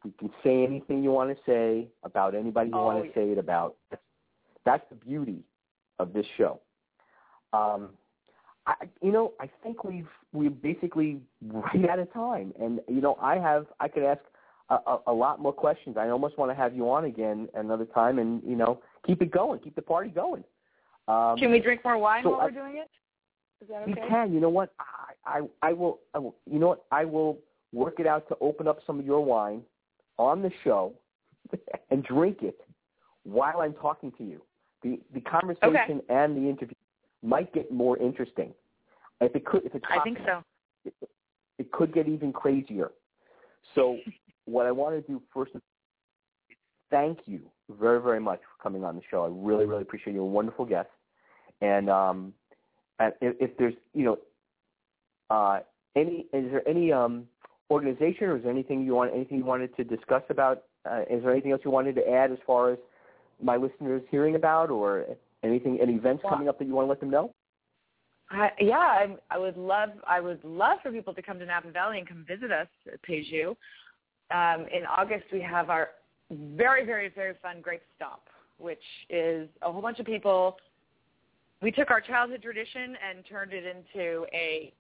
You 0.04 0.14
can 0.20 0.30
say 0.44 0.64
anything 0.64 1.04
you 1.04 1.12
want 1.12 1.30
to 1.30 1.38
say 1.46 1.88
about 2.04 2.36
anybody 2.36 2.70
you 2.70 2.76
Oh, 2.76 2.86
want 2.86 3.02
to 3.04 3.08
yeah. 3.10 3.16
say 3.16 3.32
it 3.32 3.38
about. 3.38 3.76
That's 4.66 4.84
the 4.90 4.96
beauty 4.96 5.44
of 6.00 6.14
this 6.14 6.26
show. 6.38 6.60
Um, 7.54 7.90
I, 8.66 8.74
you 9.02 9.12
know, 9.12 9.34
I 9.40 9.50
think 9.64 9.84
we've 9.84 10.10
we're 10.34 10.50
basically 10.50 11.22
right 11.48 11.90
out 11.90 12.00
of 12.00 12.12
time, 12.12 12.54
and 12.60 12.82
you 12.88 13.02
know, 13.02 13.18
I 13.22 13.38
have 13.38 13.66
I 13.80 13.88
could 13.88 14.04
ask 14.04 14.22
a, 14.70 14.76
a, 14.76 15.00
a 15.08 15.14
lot 15.14 15.40
more 15.40 15.54
questions. 15.54 15.98
I 15.98 16.10
almost 16.10 16.38
want 16.38 16.52
to 16.52 16.56
have 16.56 16.76
you 16.76 16.90
on 16.90 17.06
again 17.06 17.48
another 17.54 17.86
time, 17.86 18.20
and 18.20 18.42
you 18.44 18.56
know, 18.56 18.82
keep 19.06 19.22
it 19.22 19.32
going, 19.32 19.60
keep 19.60 19.76
the 19.76 19.82
party 19.82 20.10
going. 20.10 20.44
Um, 21.08 21.38
Can 21.38 21.52
we 21.52 21.60
drink 21.60 21.84
more 21.84 21.98
wine 21.98 22.24
so 22.24 22.32
while 22.32 22.42
I- 22.42 22.46
we're 22.46 22.52
doing 22.52 22.78
it? 22.78 22.90
Is 23.62 23.70
that 23.70 23.90
okay? 23.90 24.08
can. 24.08 24.34
You 24.34 24.40
know 24.40 24.50
what? 24.50 24.74
I, 25.26 25.40
I 25.40 25.70
I 25.70 25.74
will. 25.74 26.00
I 26.14 26.20
will. 26.20 26.36
You 26.46 26.60
know 26.60 26.68
what? 26.68 26.86
I 26.92 27.06
will 27.06 27.40
work 27.74 28.00
it 28.00 28.06
out 28.06 28.28
to 28.28 28.38
open 28.40 28.68
up 28.68 28.80
some 28.86 29.00
of 29.00 29.06
your 29.06 29.24
wine 29.24 29.64
on 30.20 30.44
the 30.44 30.52
show 30.64 30.94
and 31.90 32.04
drink 32.04 32.40
it 32.44 32.60
while 33.24 33.62
I'm 33.62 33.74
talking 33.74 34.12
to 34.20 34.24
you. 34.24 34.42
The 34.84 35.00
the 35.14 35.22
conversation 35.22 36.02
and 36.10 36.38
the 36.38 36.48
interview 36.48 36.76
might 37.24 37.52
get 37.52 37.72
more 37.72 37.98
interesting. 37.98 38.54
If 39.22 39.36
it 39.36 39.44
could, 39.44 39.66
if 39.66 39.74
it's 39.74 39.86
I 39.90 40.04
think 40.04 40.20
so. 40.24 40.44
it, 40.86 40.94
it 41.58 41.72
could 41.72 41.94
get 41.94 42.08
even 42.08 42.32
crazier. 42.32 42.92
So 43.74 43.98
what 44.48 44.66
I 44.66 44.72
want 44.72 44.96
to 44.96 45.02
do 45.12 45.22
first 45.34 45.52
is 45.56 45.62
thank 46.90 47.20
you 47.26 47.42
very, 47.70 48.02
very 48.02 48.20
much 48.20 48.40
for 48.40 48.64
coming 48.64 48.84
on 48.84 48.96
the 48.96 49.02
show. 49.12 49.24
I 49.24 49.30
really, 49.30 49.66
really 49.66 49.82
appreciate 49.82 50.14
you. 50.14 50.20
You're 50.20 50.30
a 50.30 50.32
wonderful 50.32 50.66
guest. 50.66 50.90
And 51.62 51.90
um, 51.90 52.34
and 53.00 53.14
if, 53.22 53.36
if 53.40 53.58
there's, 53.58 53.74
you 53.94 54.06
know, 54.06 54.18
uh, 55.30 55.60
any, 55.96 56.26
is 56.34 56.52
there 56.52 56.68
any 56.68 56.92
um, 56.92 57.26
organization 57.70 58.28
or 58.28 58.38
is 58.38 58.44
there 58.44 58.52
anything 58.52 58.84
you 58.84 58.96
want, 58.96 59.14
anything 59.14 59.38
you 59.38 59.46
wanted 59.46 59.76
to 59.78 59.84
discuss 59.84 60.24
about? 60.30 60.64
Uh, 60.90 61.02
is 61.10 61.22
there 61.22 61.32
anything 61.32 61.52
else 61.52 61.62
you 61.66 61.72
wanted 61.72 61.96
to 61.96 62.10
add 62.10 62.32
as 62.32 62.38
far 62.46 62.72
as 62.72 62.80
my 63.42 63.58
listeners 63.58 64.02
hearing 64.10 64.36
about, 64.36 64.70
or 64.70 65.06
anything, 65.44 65.80
any 65.82 65.94
events 65.94 66.24
coming 66.28 66.48
up 66.48 66.58
that 66.58 66.66
you 66.66 66.74
want 66.74 66.86
to 66.86 66.90
let 66.90 67.00
them 67.00 67.10
know? 67.10 67.34
I, 68.30 68.50
yeah, 68.60 68.78
I, 68.78 69.16
I 69.30 69.38
would 69.38 69.58
love 69.58 69.90
I 70.08 70.20
would 70.20 70.44
love 70.44 70.80
for 70.84 70.92
people 70.92 71.14
to 71.14 71.22
come 71.22 71.40
to 71.40 71.46
Napa 71.46 71.72
Valley 71.72 72.00
and 72.00 72.08
come 72.08 72.26
visit 72.28 72.52
us 72.52 72.68
at 72.92 73.02
Peju. 73.04 73.56
Um, 74.32 74.66
in 74.74 74.86
August, 74.86 75.26
we 75.32 75.42
have 75.42 75.70
our 75.70 75.90
very 76.32 76.86
very 76.86 77.10
very 77.10 77.34
fun 77.42 77.62
Grape 77.62 77.82
Stomp, 77.96 78.22
which 78.58 78.84
is 79.10 79.48
a 79.62 79.72
whole 79.72 79.82
bunch 79.82 80.00
of 80.00 80.06
people. 80.06 80.58
We 81.62 81.72
took 81.72 81.90
our 81.90 82.02
childhood 82.02 82.42
tradition 82.44 82.96
and 83.10 83.26
turned 83.28 83.54
it 83.54 83.64
into 83.66 84.26
a 84.34 84.74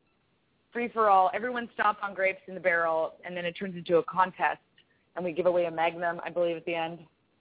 free 0.72 0.90
for 0.90 1.10
all. 1.10 1.32
Everyone 1.34 1.70
stomp 1.74 2.00
on 2.04 2.14
grapes 2.14 2.42
in 2.48 2.54
the 2.54 2.60
barrel, 2.60 3.14
and 3.26 3.36
then 3.36 3.46
it 3.46 3.54
turns 3.54 3.76
into 3.76 3.98
a 3.98 4.04
contest, 4.04 4.60
and 5.16 5.26
we 5.26 5.32
give 5.32 5.48
away 5.48 5.66
a 5.66 5.72
Magnum, 5.72 6.22
I 6.24 6.30
believe, 6.30 6.58
at 6.58 6.66
the 6.66 6.76
end. 6.76 7.00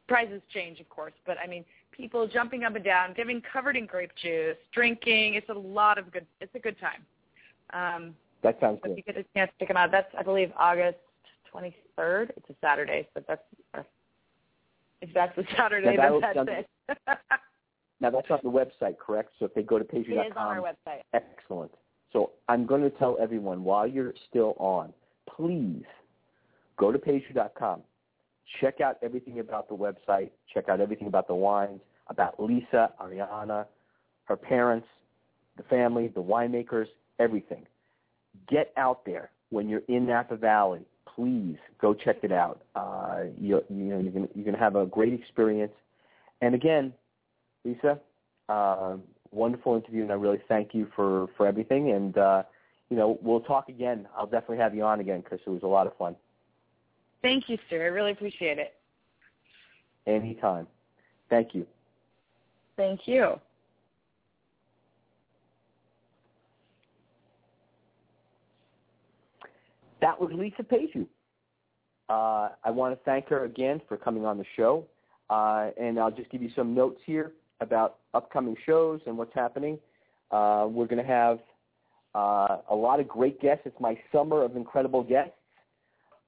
Prizes 0.09 0.41
change, 0.55 0.81
of 0.81 0.89
course, 0.89 1.13
but 1.27 1.37
I 1.43 1.47
mean, 1.47 1.65
people 1.91 2.27
jumping 2.29 2.63
up 2.65 2.77
and 2.77 2.85
down, 2.85 3.13
getting 3.15 3.43
covered 3.53 3.77
in 3.77 3.87
grape 3.87 4.13
juice, 4.23 4.57
drinking. 4.73 5.35
It's 5.35 5.49
a 5.49 5.55
lot 5.55 5.99
of 5.99 6.13
good. 6.13 6.27
It's 6.41 6.55
a 6.55 6.61
good 6.61 6.77
time. 6.79 7.03
Um, 7.73 8.15
That 8.43 8.59
sounds 8.61 8.79
if 8.79 8.83
good. 8.85 8.97
you 8.97 9.03
get 9.03 9.17
a 9.17 9.25
chance 9.35 9.51
to 9.59 9.67
them 9.67 9.77
out, 9.77 9.91
that's 9.91 10.09
I 10.17 10.23
believe 10.23 10.53
August 10.57 10.99
23rd. 11.55 12.31
It's 12.37 12.51
a 12.51 12.55
Saturday, 12.61 13.09
but 13.15 13.25
that's 13.27 13.43
uh, 13.75 13.83
if 15.03 15.11
that's 15.15 15.37
a 15.39 15.45
Saturday, 15.57 15.97
Now, 15.97 16.03
that'll- 16.03 16.21
that's 16.21 16.67
it. 16.89 17.19
Now 18.01 18.11
that's 18.11 18.31
on 18.31 18.41
the 18.43 18.51
website, 18.51 18.99
correct? 18.99 19.31
So 19.39 19.47
if 19.47 19.55
they 19.55 19.63
go 19.63 19.79
to 19.79 19.85
peju.com, 19.85 20.19
it 20.19 20.27
is 20.27 20.33
on 20.37 20.47
our 20.59 20.61
website. 20.61 21.01
excellent. 21.15 21.73
So 22.13 22.33
I'm 22.49 22.67
going 22.67 22.83
to 22.83 22.91
tell 22.91 23.17
everyone 23.21 23.65
while 23.65 23.87
you're 23.87 24.13
still 24.29 24.55
on, 24.59 24.93
please 25.35 25.85
go 26.77 26.93
to 26.93 26.99
Peju.com. 26.99 27.81
Check 28.61 28.81
out 28.81 28.97
everything 29.03 29.41
about 29.41 29.69
the 29.69 29.75
website. 29.75 30.31
Check 30.53 30.69
out 30.69 30.81
everything 30.81 31.09
about 31.09 31.27
the 31.27 31.35
wines, 31.35 31.81
about 32.09 32.41
Lisa, 32.43 32.93
Ariana, 33.03 33.67
her 34.25 34.37
parents, 34.37 34.87
the 35.57 35.63
family, 35.65 36.09
the 36.09 36.23
winemakers, 36.23 36.87
everything. 37.19 37.67
Get 38.49 38.73
out 38.77 39.05
there 39.05 39.31
when 39.51 39.69
you're 39.69 39.83
in 39.89 40.07
Napa 40.07 40.37
Valley. 40.37 40.83
Please 41.17 41.57
go 41.81 41.95
check 41.95 42.19
it 42.23 42.31
out. 42.31 42.63
Uh, 42.75 43.25
you, 43.41 43.65
you 43.69 43.77
know, 43.77 43.99
you're 43.99 44.13
going 44.13 44.29
you're 44.35 44.53
to 44.53 44.59
have 44.59 44.77
a 44.77 44.87
great 44.87 45.15
experience. 45.15 45.73
And 46.43 46.55
again, 46.55 46.93
Lisa, 47.65 47.99
uh, 48.49 48.97
wonderful 49.33 49.77
interview, 49.77 50.03
and 50.03 50.13
I 50.13 50.15
really 50.15 50.41
thank 50.47 50.75
you 50.75 50.87
for, 50.95 51.29
for 51.37 51.47
everything. 51.47 51.91
And, 51.91 52.17
uh, 52.19 52.43
you 52.91 52.97
know, 52.97 53.19
we'll 53.23 53.41
talk 53.41 53.69
again. 53.69 54.07
I'll 54.17 54.27
definitely 54.27 54.59
have 54.59 54.75
you 54.75 54.85
on 54.85 55.01
again 55.01 55.23
because 55.23 55.41
it 55.47 55.51
was 55.51 55.63
a 55.63 55.67
lot 55.67 55.87
of 55.87 55.97
fun. 55.97 56.15
Thank 57.23 57.49
you, 57.49 57.59
Stu. 57.67 57.77
I 57.77 57.87
really 57.87 58.13
appreciate 58.13 58.59
it. 58.59 58.75
Anytime. 60.07 60.67
Thank 61.29 61.55
you. 61.55 61.67
Thank 62.77 63.09
you. 63.09 63.41
That 70.01 70.21
was 70.21 70.31
Lisa 70.33 70.63
Peju. 70.63 71.07
Uh, 72.09 72.51
I 72.65 72.71
want 72.71 72.97
to 72.97 73.05
thank 73.05 73.29
her 73.29 73.45
again 73.45 73.81
for 73.89 73.97
coming 73.97 74.25
on 74.25 74.39
the 74.39 74.45
show. 74.57 74.87
Uh, 75.29 75.71
and 75.81 75.99
I'll 75.99 76.13
just 76.13 76.31
give 76.31 76.43
you 76.43 76.51
some 76.55 76.73
notes 76.75 77.01
here 77.05 77.33
about 77.61 77.97
upcoming 78.15 78.55
shows 78.65 79.01
and 79.07 79.19
what's 79.19 79.35
happening. 79.35 79.81
Uh, 80.31 80.67
we're 80.69 80.87
going 80.87 81.03
to 81.03 81.09
have 81.09 81.41
uh, 82.15 82.59
a 82.71 82.75
lot 82.75 83.01
of 83.01 83.09
great 83.09 83.41
guests. 83.41 83.63
It's 83.67 83.81
my 83.81 83.99
summer 84.13 84.43
of 84.43 84.55
incredible 84.57 85.03
guests. 85.03 85.33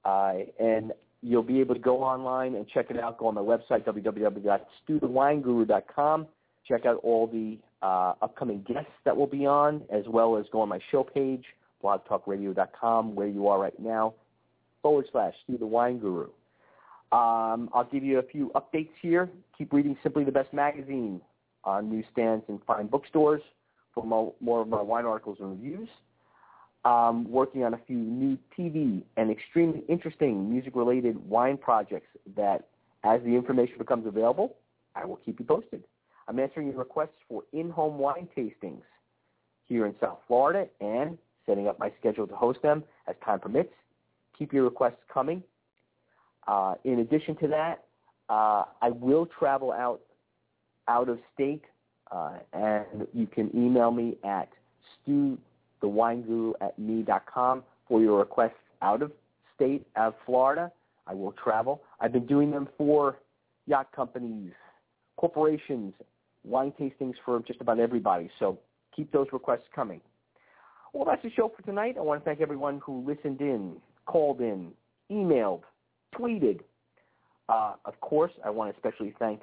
Uh, 0.03 0.39
and 0.59 0.91
you'll 1.21 1.43
be 1.43 1.59
able 1.59 1.75
to 1.75 1.81
go 1.81 2.01
online 2.03 2.55
and 2.55 2.67
check 2.67 2.87
it 2.89 2.99
out. 2.99 3.17
Go 3.17 3.27
on 3.27 3.35
my 3.35 3.41
website, 3.41 3.85
www.stuthewineguru.com. 3.85 6.27
Check 6.67 6.85
out 6.85 6.99
all 7.03 7.27
the 7.27 7.57
uh, 7.81 8.13
upcoming 8.21 8.65
guests 8.67 8.91
that 9.05 9.15
will 9.15 9.27
be 9.27 9.45
on, 9.45 9.83
as 9.89 10.03
well 10.07 10.35
as 10.37 10.45
go 10.51 10.59
on 10.61 10.67
my 10.69 10.79
show 10.91 11.03
page, 11.03 11.45
blogtalkradio.com, 11.83 13.15
where 13.15 13.27
you 13.27 13.47
are 13.47 13.59
right 13.59 13.79
now, 13.79 14.13
forward 14.81 15.05
slash 15.11 15.33
Stu 15.43 15.57
the 15.57 15.65
Wine 15.65 15.99
Guru. 15.99 16.29
Um, 17.11 17.69
I'll 17.73 17.87
give 17.91 18.03
you 18.03 18.19
a 18.19 18.23
few 18.23 18.51
updates 18.55 18.91
here. 19.01 19.29
Keep 19.57 19.73
reading 19.73 19.97
Simply 20.03 20.23
the 20.23 20.31
Best 20.31 20.53
magazine 20.53 21.21
on 21.63 21.89
newsstands 21.89 22.45
and 22.47 22.59
fine 22.65 22.87
bookstores 22.87 23.41
for 23.93 24.03
more, 24.03 24.33
more 24.39 24.61
of 24.61 24.67
my 24.67 24.81
wine 24.81 25.05
articles 25.05 25.37
and 25.39 25.51
reviews. 25.51 25.89
Um, 26.85 27.29
working 27.29 27.63
on 27.65 27.73
a 27.73 27.79
few 27.85 27.97
new 27.97 28.37
TV 28.57 29.03
and 29.17 29.29
extremely 29.29 29.83
interesting 29.89 30.49
music-related 30.49 31.17
wine 31.27 31.57
projects 31.57 32.07
that, 32.37 32.67
as 33.03 33.21
the 33.23 33.35
information 33.35 33.75
becomes 33.77 34.07
available, 34.07 34.55
I 34.95 35.03
will 35.03 35.17
keep 35.17 35.39
you 35.39 35.45
posted. 35.45 35.83
I'm 36.29 36.39
answering 36.39 36.67
your 36.67 36.77
requests 36.77 37.17
for 37.27 37.43
in-home 37.51 37.97
wine 37.97 38.29
tastings 38.37 38.83
here 39.65 39.87
in 39.87 39.95
South 39.99 40.19
Florida 40.27 40.67
and 40.79 41.17
setting 41.49 41.67
up 41.67 41.79
my 41.79 41.91
schedule 41.99 42.27
to 42.27 42.35
host 42.35 42.61
them 42.61 42.83
as 43.07 43.15
time 43.25 43.39
permits. 43.39 43.73
Keep 44.37 44.53
your 44.53 44.63
requests 44.63 45.01
coming. 45.11 45.43
Uh, 46.47 46.75
in 46.83 46.99
addition 46.99 47.35
to 47.37 47.47
that, 47.47 47.85
uh, 48.29 48.63
I 48.81 48.91
will 48.91 49.25
travel 49.25 49.71
out 49.71 50.01
out 50.87 51.09
of 51.09 51.19
state, 51.33 51.63
uh, 52.11 52.37
and 52.53 53.07
you 53.13 53.27
can 53.27 53.55
email 53.55 53.91
me 53.91 54.17
at 54.23 54.49
stuthewineguru 55.07 56.53
at 56.61 56.77
me.com 56.79 57.63
for 57.87 58.01
your 58.01 58.19
requests 58.19 58.53
out 58.81 59.01
of 59.01 59.11
state, 59.55 59.85
of 59.95 60.13
Florida. 60.25 60.71
I 61.05 61.13
will 61.13 61.33
travel. 61.33 61.81
I've 61.99 62.11
been 62.11 62.25
doing 62.25 62.51
them 62.51 62.69
for 62.77 63.17
yacht 63.67 63.91
companies, 63.95 64.51
corporations, 65.17 65.93
wine 66.43 66.73
tastings 66.79 67.15
for 67.25 67.39
just 67.41 67.61
about 67.61 67.79
everybody. 67.79 68.29
So 68.39 68.57
keep 68.95 69.11
those 69.11 69.27
requests 69.31 69.67
coming. 69.75 70.01
Well, 70.93 71.05
that's 71.05 71.21
the 71.21 71.29
show 71.31 71.51
for 71.55 71.61
tonight. 71.63 71.95
I 71.97 72.01
want 72.01 72.21
to 72.21 72.25
thank 72.25 72.41
everyone 72.41 72.81
who 72.83 73.05
listened 73.05 73.41
in, 73.41 73.75
called 74.05 74.41
in, 74.41 74.71
emailed, 75.11 75.61
tweeted. 76.15 76.61
Uh, 77.47 77.73
of 77.85 77.99
course, 78.01 78.31
I 78.43 78.49
want 78.49 78.71
to 78.71 78.75
especially 78.75 79.13
thank 79.19 79.41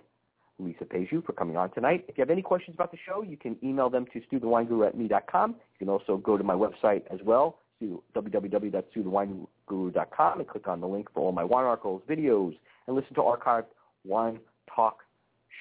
Lisa 0.58 0.84
Peju 0.84 1.24
for 1.24 1.32
coming 1.32 1.56
on 1.56 1.70
tonight. 1.70 2.04
If 2.08 2.18
you 2.18 2.22
have 2.22 2.30
any 2.30 2.42
questions 2.42 2.74
about 2.74 2.90
the 2.90 2.98
show, 3.06 3.22
you 3.22 3.36
can 3.36 3.56
email 3.62 3.88
them 3.90 4.06
to 4.12 4.20
stuthewineguru 4.20 4.88
at 4.88 4.96
me.com. 4.96 5.50
You 5.50 5.78
can 5.78 5.88
also 5.88 6.16
go 6.16 6.36
to 6.36 6.44
my 6.44 6.54
website 6.54 7.02
as 7.12 7.20
well, 7.24 7.58
to 7.80 8.02
www.stuthewineguru.com, 8.14 10.38
and 10.38 10.48
click 10.48 10.66
on 10.66 10.80
the 10.80 10.88
link 10.88 11.12
for 11.12 11.20
all 11.20 11.32
my 11.32 11.44
wine 11.44 11.64
articles, 11.64 12.02
videos, 12.08 12.56
and 12.86 12.96
listen 12.96 13.14
to 13.14 13.20
archived 13.20 13.66
wine 14.04 14.40
talk 14.74 15.02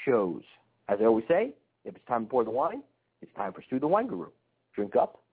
shows. 0.06 0.44
As 0.88 1.00
I 1.02 1.06
always 1.06 1.26
say, 1.28 1.52
if 1.84 1.96
it's 1.96 2.06
time 2.08 2.26
to 2.26 2.30
pour 2.30 2.44
the 2.44 2.52
wine, 2.52 2.84
it's 3.22 3.34
time 3.36 3.54
for 3.54 3.64
Stu 3.64 3.80
the 3.80 3.88
Wine 3.88 4.08
Guru. 4.08 4.28
Drink 4.76 4.96
up. 4.96 5.25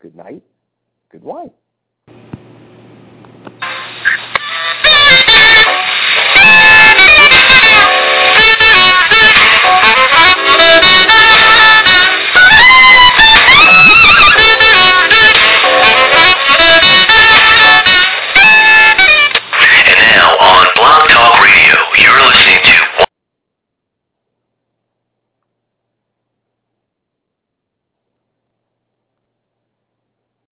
Good 0.00 0.14
night. 0.14 0.42
Good 1.10 1.22
wine. 1.22 1.50